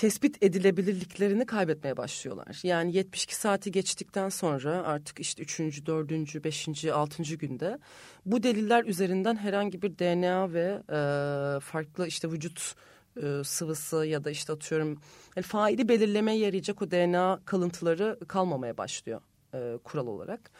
tespit 0.00 0.42
edilebilirliklerini 0.42 1.46
kaybetmeye 1.46 1.96
başlıyorlar. 1.96 2.60
Yani 2.62 2.96
72 2.96 3.34
saati 3.34 3.72
geçtikten 3.72 4.28
sonra 4.28 4.82
artık 4.82 5.20
işte 5.20 5.42
üçüncü, 5.42 5.86
dördüncü, 5.86 6.44
beşinci, 6.44 6.92
altıncı 6.92 7.36
günde 7.36 7.78
bu 8.26 8.42
deliller 8.42 8.84
üzerinden 8.84 9.36
herhangi 9.36 9.82
bir 9.82 9.98
DNA 9.98 10.52
ve 10.52 10.82
e, 10.88 11.60
farklı 11.60 12.06
işte 12.06 12.30
vücut 12.30 12.74
e, 13.22 13.44
sıvısı 13.44 14.06
ya 14.06 14.24
da 14.24 14.30
işte 14.30 14.52
atıyorum 14.52 15.00
yani 15.36 15.46
faili 15.46 15.88
belirlemeye 15.88 16.38
yarayacak 16.38 16.82
o 16.82 16.90
DNA 16.90 17.40
kalıntıları 17.44 18.18
kalmamaya 18.28 18.78
başlıyor 18.78 19.20
e, 19.54 19.78
kural 19.84 20.06
olarak. 20.06 20.50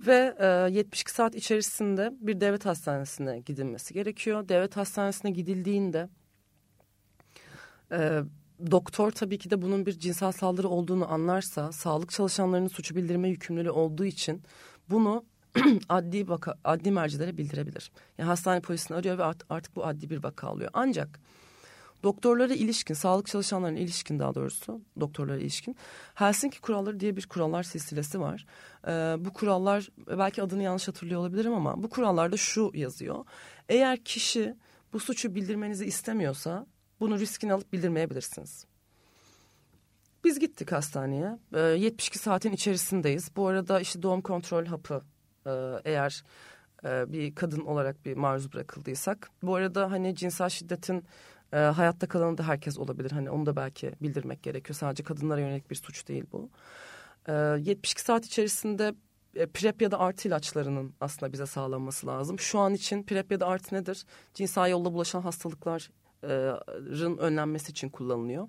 Ve 0.00 0.36
e, 0.38 0.46
72 0.46 1.10
saat 1.12 1.34
içerisinde 1.34 2.12
bir 2.20 2.40
devlet 2.40 2.66
hastanesine 2.66 3.40
gidilmesi 3.40 3.94
gerekiyor. 3.94 4.48
Devlet 4.48 4.76
hastanesine 4.76 5.30
gidildiğinde 5.30 6.08
e, 7.92 8.22
doktor 8.70 9.10
tabii 9.10 9.38
ki 9.38 9.50
de 9.50 9.62
bunun 9.62 9.86
bir 9.86 9.98
cinsel 9.98 10.32
saldırı 10.32 10.68
olduğunu 10.68 11.12
anlarsa 11.12 11.72
sağlık 11.72 12.10
çalışanlarının 12.10 12.68
suçu 12.68 12.96
bildirme 12.96 13.28
yükümlülüğü 13.28 13.70
olduğu 13.70 14.04
için 14.04 14.42
bunu 14.90 15.24
adli 15.88 16.28
vaka, 16.28 16.54
adli 16.64 16.90
mercilere 16.90 17.36
bildirebilir. 17.36 17.90
Yani 18.18 18.26
hastane 18.26 18.60
polisini 18.60 18.96
arıyor 18.96 19.18
ve 19.18 19.24
artık 19.50 19.76
bu 19.76 19.86
adli 19.86 20.10
bir 20.10 20.24
vaka 20.24 20.52
oluyor. 20.52 20.70
Ancak 20.74 21.20
doktorlara 22.02 22.54
ilişkin, 22.54 22.94
sağlık 22.94 23.26
çalışanlarına 23.26 23.78
ilişkin 23.78 24.18
daha 24.18 24.34
doğrusu 24.34 24.80
doktorlara 25.00 25.38
ilişkin 25.38 25.76
Helsinki 26.14 26.60
kuralları 26.60 27.00
diye 27.00 27.16
bir 27.16 27.26
kurallar 27.26 27.62
silsilesi 27.62 28.20
var. 28.20 28.46
Ee, 28.86 28.90
bu 29.18 29.32
kurallar 29.32 29.88
belki 30.08 30.42
adını 30.42 30.62
yanlış 30.62 30.88
hatırlıyor 30.88 31.20
olabilirim 31.20 31.54
ama 31.54 31.82
bu 31.82 31.88
kurallarda 31.90 32.36
şu 32.36 32.70
yazıyor. 32.74 33.24
Eğer 33.68 34.04
kişi 34.04 34.56
bu 34.92 35.00
suçu 35.00 35.34
bildirmenizi 35.34 35.86
istemiyorsa 35.86 36.66
bunu 37.00 37.18
riskini 37.18 37.52
alıp 37.52 37.72
bildirmeyebilirsiniz. 37.72 38.66
Biz 40.24 40.38
gittik 40.38 40.72
hastaneye. 40.72 41.38
E, 41.54 41.60
ee, 41.60 41.62
72 41.62 42.18
saatin 42.18 42.52
içerisindeyiz. 42.52 43.36
Bu 43.36 43.46
arada 43.46 43.80
işte 43.80 44.02
doğum 44.02 44.22
kontrol 44.22 44.66
hapı 44.66 45.02
e, 45.46 45.50
eğer 45.84 46.24
e, 46.84 47.12
bir 47.12 47.34
kadın 47.34 47.60
olarak 47.60 48.04
bir 48.04 48.16
maruz 48.16 48.52
bırakıldıysak. 48.52 49.30
Bu 49.42 49.54
arada 49.54 49.90
hani 49.90 50.14
cinsel 50.14 50.48
şiddetin 50.48 51.04
e, 51.52 51.56
hayatta 51.56 52.08
kalanı 52.08 52.38
da 52.38 52.48
herkes 52.48 52.78
olabilir. 52.78 53.10
Hani 53.10 53.30
onu 53.30 53.46
da 53.46 53.56
belki 53.56 53.92
bildirmek 54.02 54.42
gerekiyor. 54.42 54.76
Sadece 54.76 55.02
kadınlara 55.02 55.40
yönelik 55.40 55.70
bir 55.70 55.76
suç 55.76 56.08
değil 56.08 56.24
bu. 56.32 56.50
E, 57.28 57.32
72 57.32 58.02
saat 58.02 58.26
içerisinde 58.26 58.94
e, 59.34 59.46
PrEP 59.46 59.82
ya 59.82 59.90
da 59.90 60.00
artı 60.00 60.28
ilaçlarının 60.28 60.94
aslında 61.00 61.32
bize 61.32 61.46
sağlanması 61.46 62.06
lazım. 62.06 62.38
Şu 62.38 62.58
an 62.58 62.74
için 62.74 63.02
PrEP 63.02 63.32
ya 63.32 63.40
da 63.40 63.46
artı 63.46 63.74
nedir? 63.74 64.06
Cinsel 64.34 64.70
yolla 64.70 64.92
bulaşan 64.92 65.20
hastalıklar 65.22 65.90
önlenmesi 67.18 67.70
için 67.70 67.88
kullanılıyor. 67.88 68.48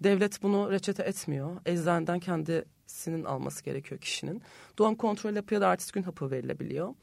Devlet 0.00 0.42
bunu 0.42 0.70
reçete 0.70 1.02
etmiyor. 1.02 1.56
Eczaneden 1.66 2.20
kendisinin 2.20 3.24
alması 3.24 3.64
gerekiyor 3.64 4.00
kişinin. 4.00 4.42
Doğum 4.78 4.94
kontrol 4.94 5.36
yapıyor 5.36 5.60
da 5.60 5.72
ertesi 5.72 5.92
gün 5.92 6.02
hapı 6.02 6.30
verilebiliyor. 6.30 6.94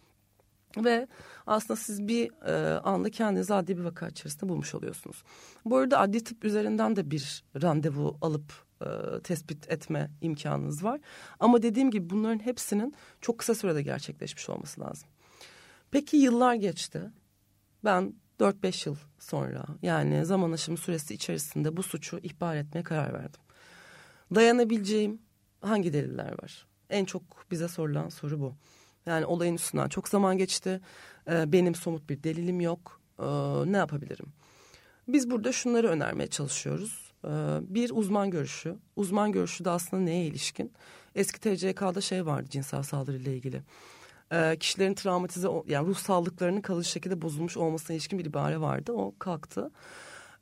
Ve 0.78 1.08
aslında 1.48 1.76
siz 1.76 2.08
bir 2.08 2.32
e, 2.46 2.80
anda 2.80 3.10
kendinizi 3.10 3.54
adli 3.54 3.78
bir 3.78 3.84
vaka 3.84 4.08
içerisinde 4.08 4.50
bulmuş 4.50 4.76
oluyorsunuz. 4.76 5.24
Bu 5.66 5.78
arada 5.78 6.00
adli 6.00 6.24
tıp 6.24 6.46
üzerinden 6.46 6.96
de 6.96 7.12
bir 7.12 7.44
randevu 7.62 8.18
alıp 8.22 8.54
e, 8.82 8.88
tespit 9.24 9.72
etme 9.72 10.12
imkanınız 10.22 10.84
var. 10.84 11.00
Ama 11.40 11.62
dediğim 11.62 11.92
gibi 11.92 12.10
bunların 12.10 12.40
hepsinin 12.40 12.94
çok 13.22 13.38
kısa 13.38 13.56
sürede 13.56 13.82
gerçekleşmiş 13.82 14.50
olması 14.50 14.82
lazım. 14.82 15.10
Peki 15.92 16.18
yıllar 16.18 16.54
geçti. 16.54 17.02
Ben 17.84 18.14
4-5 18.40 18.90
yıl 18.90 18.96
sonra 19.20 19.66
yani 19.82 20.26
zaman 20.26 20.52
aşımı 20.52 20.78
süresi 20.78 21.14
içerisinde 21.14 21.78
bu 21.78 21.84
suçu 21.84 22.20
ihbar 22.20 22.56
etmeye 22.56 22.84
karar 22.84 23.14
verdim. 23.14 23.42
Dayanabileceğim 24.36 25.22
hangi 25.62 25.94
deliller 25.94 26.32
var? 26.44 26.68
En 26.90 27.06
çok 27.06 27.22
bize 27.52 27.68
sorulan 27.68 28.10
soru 28.10 28.40
bu. 28.40 28.56
Yani 29.06 29.26
olayın 29.26 29.56
üstünden 29.56 29.90
çok 29.90 30.10
zaman 30.10 30.38
geçti. 30.38 30.82
Ee, 31.30 31.52
benim 31.52 31.76
somut 31.76 32.10
bir 32.10 32.24
delilim 32.24 32.62
yok. 32.62 33.02
Ee, 33.20 33.26
ne 33.66 33.78
yapabilirim? 33.78 34.26
Biz 35.08 35.32
burada 35.32 35.52
şunları 35.52 35.88
önermeye 35.88 36.28
çalışıyoruz. 36.28 37.12
Ee, 37.26 37.30
bir 37.62 37.92
uzman 37.94 38.32
görüşü. 38.32 38.76
Uzman 38.96 39.32
görüşü 39.32 39.66
de 39.66 39.70
aslında 39.70 40.04
neye 40.04 40.26
ilişkin? 40.26 40.74
Eski 41.16 41.40
TCK'da 41.40 42.02
şey 42.02 42.26
vardı 42.26 42.50
cinsel 42.50 42.84
saldırı 42.84 43.18
ile 43.18 43.36
ilgili 43.36 43.64
e, 44.32 44.58
kişilerin 44.60 44.94
travmatize 44.94 45.48
yani 45.68 45.88
ruh 45.88 45.98
sağlıklarının 45.98 46.62
kalıcı 46.62 46.90
şekilde 46.90 47.22
bozulmuş 47.22 47.58
olmasına 47.58 47.96
ilişkin 47.96 48.20
bir 48.20 48.26
ibare 48.26 48.62
vardı. 48.62 48.92
O 48.92 49.16
kalktı. 49.20 49.72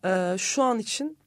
E, 0.06 0.36
şu 0.38 0.64
an 0.64 0.80
için 0.80 1.18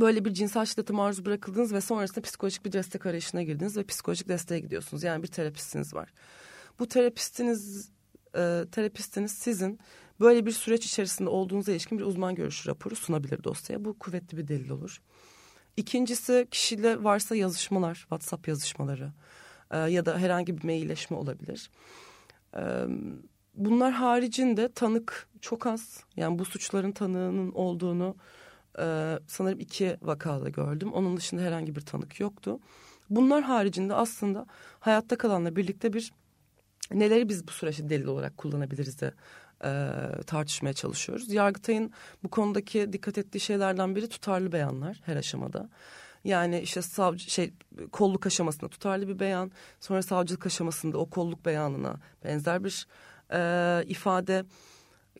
böyle 0.00 0.24
bir 0.24 0.34
cinsel 0.34 0.66
şiddete 0.66 0.92
maruz 0.92 1.24
bırakıldınız 1.24 1.74
ve 1.74 1.80
sonrasında 1.80 2.20
psikolojik 2.20 2.64
bir 2.64 2.72
destek 2.72 3.06
arayışına 3.06 3.42
girdiniz 3.42 3.76
ve 3.76 3.84
psikolojik 3.84 4.28
desteğe 4.28 4.60
gidiyorsunuz. 4.60 5.02
Yani 5.02 5.22
bir 5.22 5.28
terapistiniz 5.28 5.94
var. 5.94 6.12
Bu 6.78 6.88
terapistiniz 6.88 7.90
e, 8.36 8.64
terapistiniz 8.72 9.32
sizin 9.32 9.80
böyle 10.20 10.46
bir 10.46 10.52
süreç 10.52 10.86
içerisinde 10.86 11.28
olduğunuza 11.28 11.72
ilişkin 11.72 11.98
bir 11.98 12.04
uzman 12.04 12.34
görüşü 12.34 12.68
raporu 12.68 12.96
sunabilir 12.96 13.44
dosyaya. 13.44 13.84
Bu 13.84 13.98
kuvvetli 13.98 14.38
bir 14.38 14.48
delil 14.48 14.70
olur. 14.70 15.00
İkincisi 15.76 16.48
kişiyle 16.50 17.04
varsa 17.04 17.36
yazışmalar, 17.36 17.94
WhatsApp 17.94 18.48
yazışmaları 18.48 19.12
e, 19.70 19.78
ya 19.78 20.06
da 20.06 20.18
herhangi 20.18 20.58
bir 20.58 20.64
mailleşme 20.64 21.16
olabilir. 21.16 21.70
E, 22.56 22.62
bunlar 23.54 23.92
haricinde 23.92 24.72
tanık 24.72 25.28
çok 25.40 25.66
az. 25.66 26.04
Yani 26.16 26.38
bu 26.38 26.44
suçların 26.44 26.92
tanığının 26.92 27.52
olduğunu 27.52 28.16
e, 28.78 29.18
sanırım 29.26 29.60
iki 29.60 29.96
vakada 30.02 30.48
gördüm. 30.48 30.92
Onun 30.92 31.16
dışında 31.16 31.42
herhangi 31.42 31.76
bir 31.76 31.80
tanık 31.80 32.20
yoktu. 32.20 32.60
Bunlar 33.10 33.42
haricinde 33.42 33.94
aslında 33.94 34.46
hayatta 34.80 35.18
kalanla 35.18 35.56
birlikte 35.56 35.92
bir 35.92 36.12
neleri 36.92 37.28
biz 37.28 37.48
bu 37.48 37.52
süreçte 37.52 37.88
delil 37.88 38.06
olarak 38.06 38.36
kullanabiliriz 38.36 39.00
de 39.00 39.14
e, 39.64 39.70
tartışmaya 40.26 40.72
çalışıyoruz. 40.72 41.32
Yargıtay'ın 41.32 41.92
bu 42.22 42.28
konudaki 42.28 42.92
dikkat 42.92 43.18
ettiği 43.18 43.40
şeylerden 43.40 43.96
biri 43.96 44.08
tutarlı 44.08 44.52
beyanlar 44.52 45.00
her 45.04 45.16
aşamada. 45.16 45.68
Yani 46.24 46.60
işte 46.60 46.82
savcı 46.82 47.30
şey 47.30 47.52
kolluk 47.92 48.26
aşamasında 48.26 48.68
tutarlı 48.70 49.08
bir 49.08 49.18
beyan, 49.18 49.50
sonra 49.80 50.02
savcılık 50.02 50.46
aşamasında 50.46 50.98
o 50.98 51.10
kolluk 51.10 51.44
beyanına 51.44 52.00
benzer 52.24 52.64
bir 52.64 52.86
e, 53.32 53.84
ifade 53.86 54.44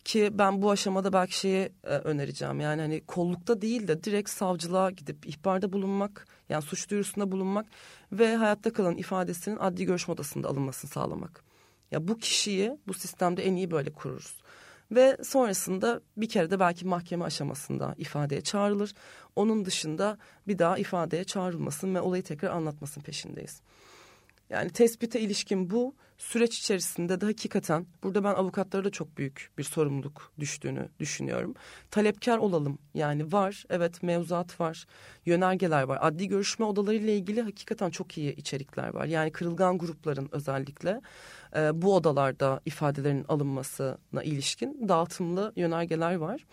ki 0.04 0.30
ben 0.32 0.62
bu 0.62 0.70
aşamada 0.70 1.12
belki 1.12 1.38
şeyi 1.38 1.72
e, 1.84 1.88
önereceğim. 1.88 2.60
Yani 2.60 2.82
hani 2.82 3.00
kollukta 3.06 3.60
değil 3.60 3.88
de 3.88 4.04
direkt 4.04 4.30
savcılığa 4.30 4.90
gidip 4.90 5.26
ihbarda 5.26 5.72
bulunmak, 5.72 6.26
yani 6.48 6.62
suç 6.62 6.90
duyurusunda 6.90 7.32
bulunmak 7.32 7.66
ve 8.12 8.36
hayatta 8.36 8.72
kalan 8.72 8.96
ifadesinin 8.96 9.56
adli 9.56 9.84
görüşme 9.84 10.14
odasında 10.14 10.48
alınmasını 10.48 10.90
sağlamak. 10.90 11.44
Ya 11.90 12.08
bu 12.08 12.18
kişiyi 12.18 12.78
bu 12.86 12.94
sistemde 12.94 13.46
en 13.46 13.54
iyi 13.54 13.70
böyle 13.70 13.92
kururuz. 13.92 14.36
Ve 14.90 15.16
sonrasında 15.22 16.00
bir 16.16 16.28
kere 16.28 16.50
de 16.50 16.60
belki 16.60 16.86
mahkeme 16.86 17.24
aşamasında 17.24 17.94
ifadeye 17.98 18.40
çağrılır. 18.40 18.94
Onun 19.36 19.64
dışında 19.64 20.18
bir 20.48 20.58
daha 20.58 20.78
ifadeye 20.78 21.24
çağrılmasın 21.24 21.94
ve 21.94 22.00
olayı 22.00 22.22
tekrar 22.22 22.50
anlatmasın 22.50 23.00
peşindeyiz. 23.00 23.62
Yani 24.50 24.70
tespite 24.70 25.20
ilişkin 25.20 25.70
bu 25.70 25.94
süreç 26.18 26.58
içerisinde 26.58 27.20
de 27.20 27.26
hakikaten 27.26 27.86
burada 28.02 28.24
ben 28.24 28.34
avukatlara 28.34 28.84
da 28.84 28.90
çok 28.90 29.16
büyük 29.16 29.50
bir 29.58 29.62
sorumluluk 29.62 30.32
düştüğünü 30.38 30.88
düşünüyorum. 31.00 31.54
Talepkar 31.90 32.38
olalım 32.38 32.78
yani 32.94 33.32
var 33.32 33.64
evet 33.70 34.02
mevzuat 34.02 34.60
var 34.60 34.86
yönergeler 35.26 35.82
var 35.82 35.98
adli 36.00 36.28
görüşme 36.28 36.64
odaları 36.64 36.96
ile 36.96 37.16
ilgili 37.16 37.42
hakikaten 37.42 37.90
çok 37.90 38.18
iyi 38.18 38.36
içerikler 38.36 38.94
var. 38.94 39.06
Yani 39.06 39.30
kırılgan 39.32 39.78
grupların 39.78 40.28
özellikle 40.32 41.00
e, 41.56 41.82
bu 41.82 41.94
odalarda 41.94 42.60
ifadelerin 42.66 43.24
alınmasına 43.28 44.22
ilişkin 44.22 44.88
dağıtımlı 44.88 45.52
yönergeler 45.56 46.14
var. 46.14 46.46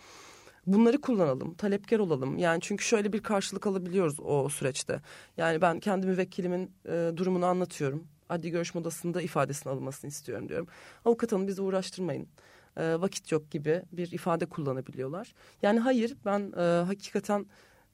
Bunları 0.68 1.00
kullanalım, 1.00 1.54
talepkar 1.54 1.98
olalım. 1.98 2.38
Yani 2.38 2.60
çünkü 2.60 2.84
şöyle 2.84 3.12
bir 3.12 3.22
karşılık 3.22 3.66
alabiliyoruz 3.66 4.20
o 4.20 4.48
süreçte. 4.48 5.00
Yani 5.36 5.60
ben 5.60 5.80
kendi 5.80 6.06
müvekkilimin 6.06 6.70
e, 6.88 7.12
durumunu 7.16 7.46
anlatıyorum. 7.46 8.06
Adli 8.28 8.50
görüşme 8.50 8.80
odasında 8.80 9.22
ifadesinin 9.22 9.74
alınmasını 9.74 10.08
istiyorum 10.08 10.48
diyorum. 10.48 10.66
Avukat 11.04 11.32
hanım 11.32 11.46
bizi 11.46 11.62
uğraştırmayın. 11.62 12.28
E, 12.76 13.00
vakit 13.00 13.32
yok 13.32 13.50
gibi 13.50 13.82
bir 13.92 14.12
ifade 14.12 14.46
kullanabiliyorlar. 14.46 15.34
Yani 15.62 15.80
hayır 15.80 16.16
ben 16.24 16.52
e, 16.56 16.62
hakikaten 16.62 17.46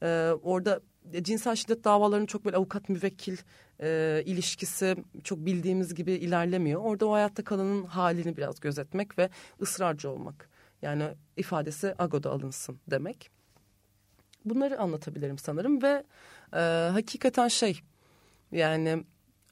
e, 0.03 0.31
orada 0.43 0.81
cinsel 1.23 1.57
şiddet 1.57 1.85
davalarının 1.85 2.27
çok 2.27 2.45
böyle 2.45 2.57
avukat 2.57 2.89
müvekkil 2.89 3.37
e, 3.81 4.23
ilişkisi 4.27 4.97
çok 5.25 5.39
bildiğimiz 5.39 5.95
gibi 5.95 6.13
ilerlemiyor. 6.13 6.81
Orada 6.81 7.07
o 7.07 7.13
hayatta 7.13 7.45
kalanın 7.45 7.85
halini 7.85 8.37
biraz 8.37 8.61
gözetmek 8.61 9.19
ve 9.19 9.31
ısrarcı 9.63 10.11
olmak. 10.11 10.54
Yani 10.85 11.05
ifadesi 11.37 11.95
agoda 11.99 12.31
alınsın 12.31 12.81
demek. 12.91 13.31
Bunları 14.45 14.79
anlatabilirim 14.81 15.39
sanırım 15.39 15.83
ve 15.83 16.05
e, 16.53 16.59
hakikaten 16.93 17.49
şey 17.49 17.81
yani 18.53 19.05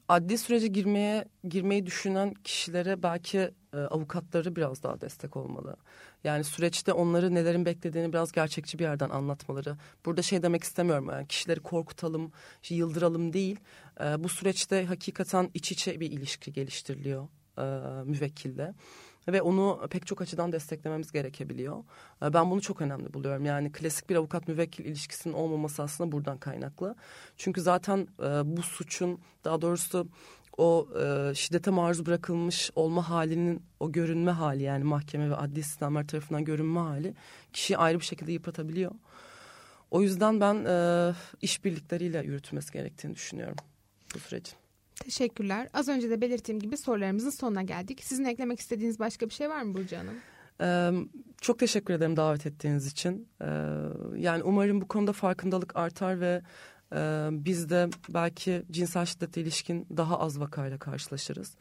adli 0.09 0.39
sürece 0.39 0.67
girmeye 0.67 1.25
girmeyi 1.49 1.87
düşünen 1.87 2.35
kişilere 2.35 3.03
belki 3.03 3.51
e, 3.75 3.77
avukatları 3.77 4.57
biraz 4.57 4.83
daha 4.83 5.01
destek 5.01 5.37
olmalı. 5.37 5.77
Yani 6.25 6.45
süreçte 6.45 6.93
onları 6.93 7.35
nelerin 7.35 7.65
beklediğini 7.65 8.13
biraz 8.13 8.33
gerçekçi 8.33 8.79
bir 8.79 8.85
yerden 8.85 9.11
anlatmaları. 9.11 9.77
Burada 10.07 10.23
şey 10.23 10.43
demek 10.43 10.65
istemiyorum 10.65 11.09
yani 11.11 11.29
kişileri 11.29 11.61
korkutalım, 11.61 12.33
şey, 12.63 12.77
yıldıralım 12.79 13.33
değil. 13.33 13.61
E, 14.01 14.25
bu 14.25 14.29
süreçte 14.29 14.85
hakikaten 14.85 15.51
iç 15.55 15.73
içe 15.73 16.01
bir 16.01 16.11
ilişki 16.11 16.53
geliştiriliyor 16.53 17.29
e, 17.59 17.63
müvekkille 18.05 18.75
ve 19.29 19.43
onu 19.43 19.81
pek 19.91 20.07
çok 20.07 20.23
açıdan 20.23 20.53
desteklememiz 20.53 21.13
gerekebiliyor. 21.13 21.85
Ee, 22.23 22.33
ben 22.33 22.51
bunu 22.51 22.61
çok 22.61 22.81
önemli 22.81 23.15
buluyorum. 23.15 23.45
Yani 23.45 23.73
klasik 23.73 24.11
bir 24.11 24.17
avukat 24.17 24.49
müvekkil 24.49 24.85
ilişkisinin 24.85 25.35
olmaması 25.35 25.83
aslında 25.83 26.13
buradan 26.13 26.39
kaynaklı. 26.39 26.95
Çünkü 27.37 27.61
zaten 27.61 28.09
e, 28.19 28.57
bu 28.57 28.63
suçun 28.63 29.19
daha 29.45 29.63
doğrusu 29.63 30.09
o 30.59 30.89
e, 31.01 31.35
şiddete 31.35 31.71
maruz 31.71 32.07
bırakılmış 32.07 32.71
olma 32.77 33.11
halinin 33.11 33.63
o 33.81 33.93
görünme 33.93 34.31
hali 34.31 34.63
yani 34.63 34.85
mahkeme 34.85 35.31
ve 35.31 35.37
adli 35.37 35.63
sistemler 35.63 36.07
tarafından 36.07 36.45
görünme 36.45 36.81
hali 36.81 37.15
kişiyi 37.53 37.77
ayrı 37.77 38.01
bir 38.01 38.05
şekilde 38.05 38.33
yıpratabiliyor. 38.33 38.93
O 39.91 40.03
yüzden 40.03 40.41
ben 40.41 40.65
e, 40.65 41.13
işbirlikleriyle 41.43 42.23
yürütülmesi 42.23 42.73
gerektiğini 42.73 43.15
düşünüyorum 43.15 43.57
bu 44.15 44.19
sürecin. 44.19 44.62
Teşekkürler. 45.05 45.69
Az 45.73 45.89
önce 45.89 46.11
de 46.11 46.21
belirttiğim 46.21 46.61
gibi 46.61 46.77
sorularımızın 46.77 47.31
sonuna 47.31 47.63
geldik. 47.63 48.05
Sizin 48.05 48.25
eklemek 48.25 48.61
istediğiniz 48.61 48.99
başka 48.99 49.29
bir 49.29 49.35
şey 49.35 49.51
var 49.51 49.63
mı 49.63 49.75
Burcu 49.75 49.97
Hanım? 49.97 50.15
Ee, 50.61 50.91
çok 51.41 51.59
teşekkür 51.59 51.95
ederim 51.95 52.17
davet 52.17 52.47
ettiğiniz 52.47 52.87
için. 52.87 53.29
Ee, 53.41 53.47
yani 54.17 54.43
umarım 54.43 54.81
bu 54.81 54.89
konuda 54.89 55.13
farkındalık 55.13 55.77
artar 55.77 56.21
ve 56.21 56.43
e, 56.93 57.29
biz 57.33 57.71
de 57.71 57.89
belki 58.09 58.63
cinsel 58.71 59.07
şiddete 59.07 59.41
ilişkin 59.41 59.87
daha 59.97 60.21
az 60.21 60.41
vakayla 60.41 60.79
karşılaşırız. 60.79 61.57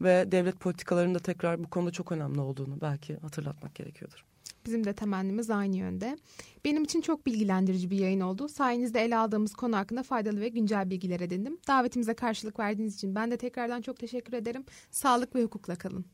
Ve 0.00 0.32
devlet 0.32 0.60
politikalarında 0.60 1.18
tekrar 1.18 1.64
bu 1.64 1.70
konuda 1.70 1.90
çok 1.90 2.12
önemli 2.12 2.40
olduğunu 2.40 2.80
belki 2.80 3.16
hatırlatmak 3.16 3.74
gerekiyordur. 3.74 4.24
Bizim 4.66 4.84
de 4.84 4.92
temennimiz 4.92 5.50
aynı 5.50 5.76
yönde. 5.76 6.16
Benim 6.64 6.84
için 6.84 7.00
çok 7.00 7.26
bilgilendirici 7.26 7.90
bir 7.90 7.98
yayın 7.98 8.20
oldu. 8.20 8.48
Sayenizde 8.48 9.00
ele 9.00 9.16
aldığımız 9.16 9.54
konu 9.54 9.76
hakkında 9.76 10.02
faydalı 10.02 10.40
ve 10.40 10.48
güncel 10.48 10.90
bilgiler 10.90 11.20
edindim. 11.20 11.58
Davetimize 11.68 12.14
karşılık 12.14 12.58
verdiğiniz 12.58 12.94
için 12.94 13.14
ben 13.14 13.30
de 13.30 13.36
tekrardan 13.36 13.82
çok 13.82 13.98
teşekkür 13.98 14.32
ederim. 14.32 14.64
Sağlık 14.90 15.34
ve 15.34 15.42
hukukla 15.42 15.76
kalın. 15.76 16.04